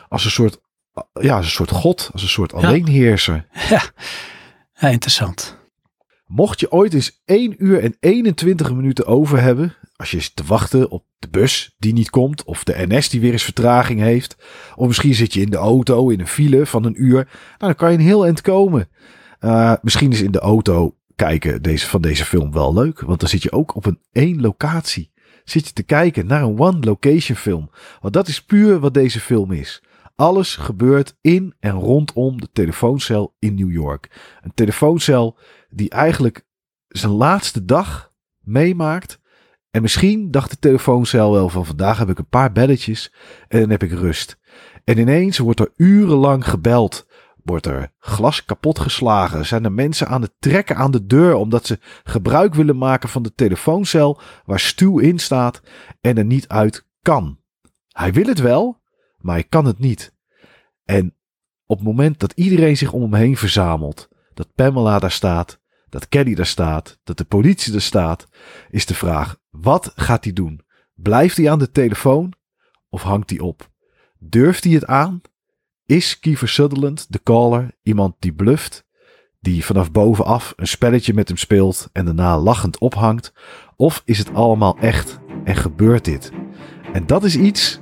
als 0.10 0.26
een 0.26 0.32
soort, 0.32 0.60
ja, 1.20 1.36
als 1.36 1.46
een 1.46 1.52
soort 1.52 1.72
god, 1.72 2.10
als 2.14 2.22
een 2.22 2.30
soort 2.30 2.54
alleenheerser. 2.54 3.48
Ja, 3.70 3.82
ja 4.74 4.88
interessant. 4.88 5.59
Mocht 6.30 6.60
je 6.60 6.72
ooit 6.72 6.94
eens 6.94 7.22
1 7.26 7.56
uur 7.58 7.84
en 7.84 7.96
21 8.00 8.74
minuten 8.74 9.06
over 9.06 9.42
hebben, 9.42 9.76
als 9.96 10.12
je 10.12 10.20
zit 10.20 10.36
te 10.36 10.44
wachten 10.44 10.90
op 10.90 11.06
de 11.20 11.30
bus 11.30 11.76
die 11.78 11.94
niet 11.94 12.10
komt, 12.10 12.44
of 12.44 12.64
de 12.64 12.86
NS 12.88 13.10
die 13.10 13.22
weer 13.22 13.32
eens 13.32 13.44
vertraging 13.44 14.00
heeft, 14.00 14.36
of 14.76 14.88
misschien 14.88 15.14
zit 15.14 15.34
je 15.34 15.42
in 15.42 15.50
de 15.50 15.58
auto 15.58 16.10
in 16.10 16.20
een 16.20 16.28
file 16.28 16.66
van 16.66 16.84
een 16.84 17.04
uur, 17.04 17.14
nou, 17.14 17.28
dan 17.58 17.76
kan 17.76 17.92
je 17.92 17.98
een 17.98 18.04
heel 18.04 18.26
eind 18.26 18.42
komen. 18.42 18.90
Eh, 19.40 19.74
misschien 19.82 20.12
is 20.12 20.22
in 20.22 20.32
de 20.32 20.40
auto 20.40 20.96
kijken 21.16 21.62
deze, 21.62 21.88
van 21.88 22.02
deze 22.02 22.26
film 22.26 22.52
wel 22.52 22.74
leuk, 22.74 23.00
want 23.00 23.20
dan 23.20 23.30
zit 23.30 23.44
je 23.44 23.52
ook 23.52 23.76
op 23.76 23.86
een 23.86 24.00
één 24.12 24.42
locatie. 24.42 25.12
Zit 25.44 25.68
je 25.68 25.74
te 25.74 25.84
kijken 25.84 26.28
naar 26.28 26.42
een 26.42 26.60
one 26.60 26.80
location 26.80 27.38
film. 27.38 27.70
Want 28.02 28.14
dat 28.14 28.28
is 28.28 28.44
puur 28.44 28.80
wat 28.80 28.94
deze 28.94 29.20
film 29.20 29.52
is. 29.52 29.84
Alles 30.20 30.56
gebeurt 30.56 31.18
in 31.22 31.54
en 31.60 31.72
rondom 31.72 32.42
de 32.42 32.50
telefooncel 32.54 33.36
in 33.40 33.56
New 33.56 33.72
York. 33.72 34.36
Een 34.42 34.54
telefooncel 34.54 35.38
die 35.70 35.90
eigenlijk 35.90 36.46
zijn 36.88 37.12
laatste 37.12 37.66
dag 37.66 38.14
meemaakt. 38.40 39.20
En 39.72 39.82
misschien 39.82 40.32
dacht 40.32 40.50
de 40.50 40.60
telefooncel 40.60 41.32
wel 41.32 41.50
van 41.50 41.66
vandaag 41.66 41.98
heb 41.98 42.10
ik 42.10 42.18
een 42.18 42.30
paar 42.30 42.52
belletjes 42.52 43.14
en 43.48 43.60
dan 43.60 43.70
heb 43.70 43.84
ik 43.84 43.92
rust. 43.92 44.40
En 44.84 44.98
ineens 44.98 45.38
wordt 45.38 45.60
er 45.60 45.72
urenlang 45.76 46.50
gebeld. 46.50 47.08
Wordt 47.44 47.66
er 47.66 47.92
glas 48.00 48.46
kapot 48.46 48.80
geslagen? 48.80 49.46
Zijn 49.46 49.64
er 49.64 49.72
mensen 49.72 50.08
aan 50.08 50.22
het 50.22 50.34
trekken 50.40 50.76
aan 50.76 50.92
de 50.92 51.06
deur 51.06 51.36
omdat 51.36 51.66
ze 51.66 51.80
gebruik 52.04 52.54
willen 52.54 52.78
maken 52.78 53.10
van 53.10 53.24
de 53.24 53.34
telefooncel 53.34 54.22
waar 54.46 54.60
Stu 54.60 55.02
in 55.02 55.20
staat 55.20 55.62
en 56.02 56.18
er 56.18 56.26
niet 56.26 56.48
uit 56.48 56.88
kan? 57.02 57.40
Hij 57.88 58.14
wil 58.14 58.26
het 58.26 58.40
wel, 58.40 58.79
maar 59.22 59.36
hij 59.36 59.44
kan 59.44 59.66
het 59.66 59.80
niet. 59.80 60.16
En 60.86 61.16
op 61.66 61.78
het 61.78 61.88
moment 61.88 62.20
dat 62.20 62.32
iedereen 62.32 62.78
zich 62.78 62.92
om 62.92 63.02
hem 63.02 63.14
heen 63.14 63.38
verzamelt, 63.38 64.08
dat 64.34 64.54
Pamela 64.56 65.00
daar 65.00 65.12
staat, 65.12 65.60
dat 65.90 66.10
Kelly 66.10 66.36
daar 66.36 66.46
staat, 66.46 67.00
dat 67.04 67.18
de 67.18 67.26
politie 67.26 67.74
er 67.74 67.82
staat, 67.82 68.28
is 68.70 68.86
de 68.86 68.96
vraag: 68.96 69.38
wat 69.50 69.92
gaat 69.96 70.24
hij 70.24 70.34
doen? 70.34 70.62
Blijft 70.94 71.38
hij 71.38 71.52
aan 71.52 71.60
de 71.60 71.72
telefoon 71.72 72.34
of 72.90 73.02
hangt 73.02 73.30
hij 73.30 73.40
op? 73.40 73.70
Durft 74.18 74.64
hij 74.64 74.74
het 74.74 74.86
aan? 74.86 75.22
Is 75.86 76.20
Kiefer 76.20 76.50
Sutherland, 76.50 77.12
de 77.12 77.24
caller, 77.24 77.78
iemand 77.82 78.16
die 78.20 78.34
bluft, 78.34 78.86
die 79.40 79.66
vanaf 79.66 79.92
bovenaf 79.92 80.54
een 80.56 80.68
spelletje 80.68 81.14
met 81.14 81.28
hem 81.28 81.38
speelt 81.38 81.90
en 81.92 82.06
daarna 82.06 82.40
lachend 82.40 82.78
ophangt? 82.78 83.34
Of 83.76 84.02
is 84.06 84.18
het 84.18 84.34
allemaal 84.34 84.78
echt 84.78 85.20
en 85.44 85.56
gebeurt 85.56 86.06
dit? 86.06 86.32
En 86.94 87.06
dat 87.06 87.24
is 87.24 87.36
iets, 87.36 87.80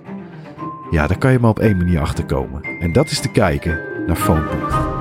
ja, 0.91 1.07
daar 1.07 1.17
kan 1.17 1.31
je 1.31 1.39
maar 1.39 1.49
op 1.49 1.59
één 1.59 1.77
manier 1.77 1.99
achter 1.99 2.25
komen. 2.25 2.63
En 2.79 2.91
dat 2.93 3.09
is 3.09 3.19
te 3.19 3.29
kijken 3.29 3.79
naar 4.07 4.15
Phone 4.15 4.41
Booth. 4.41 4.96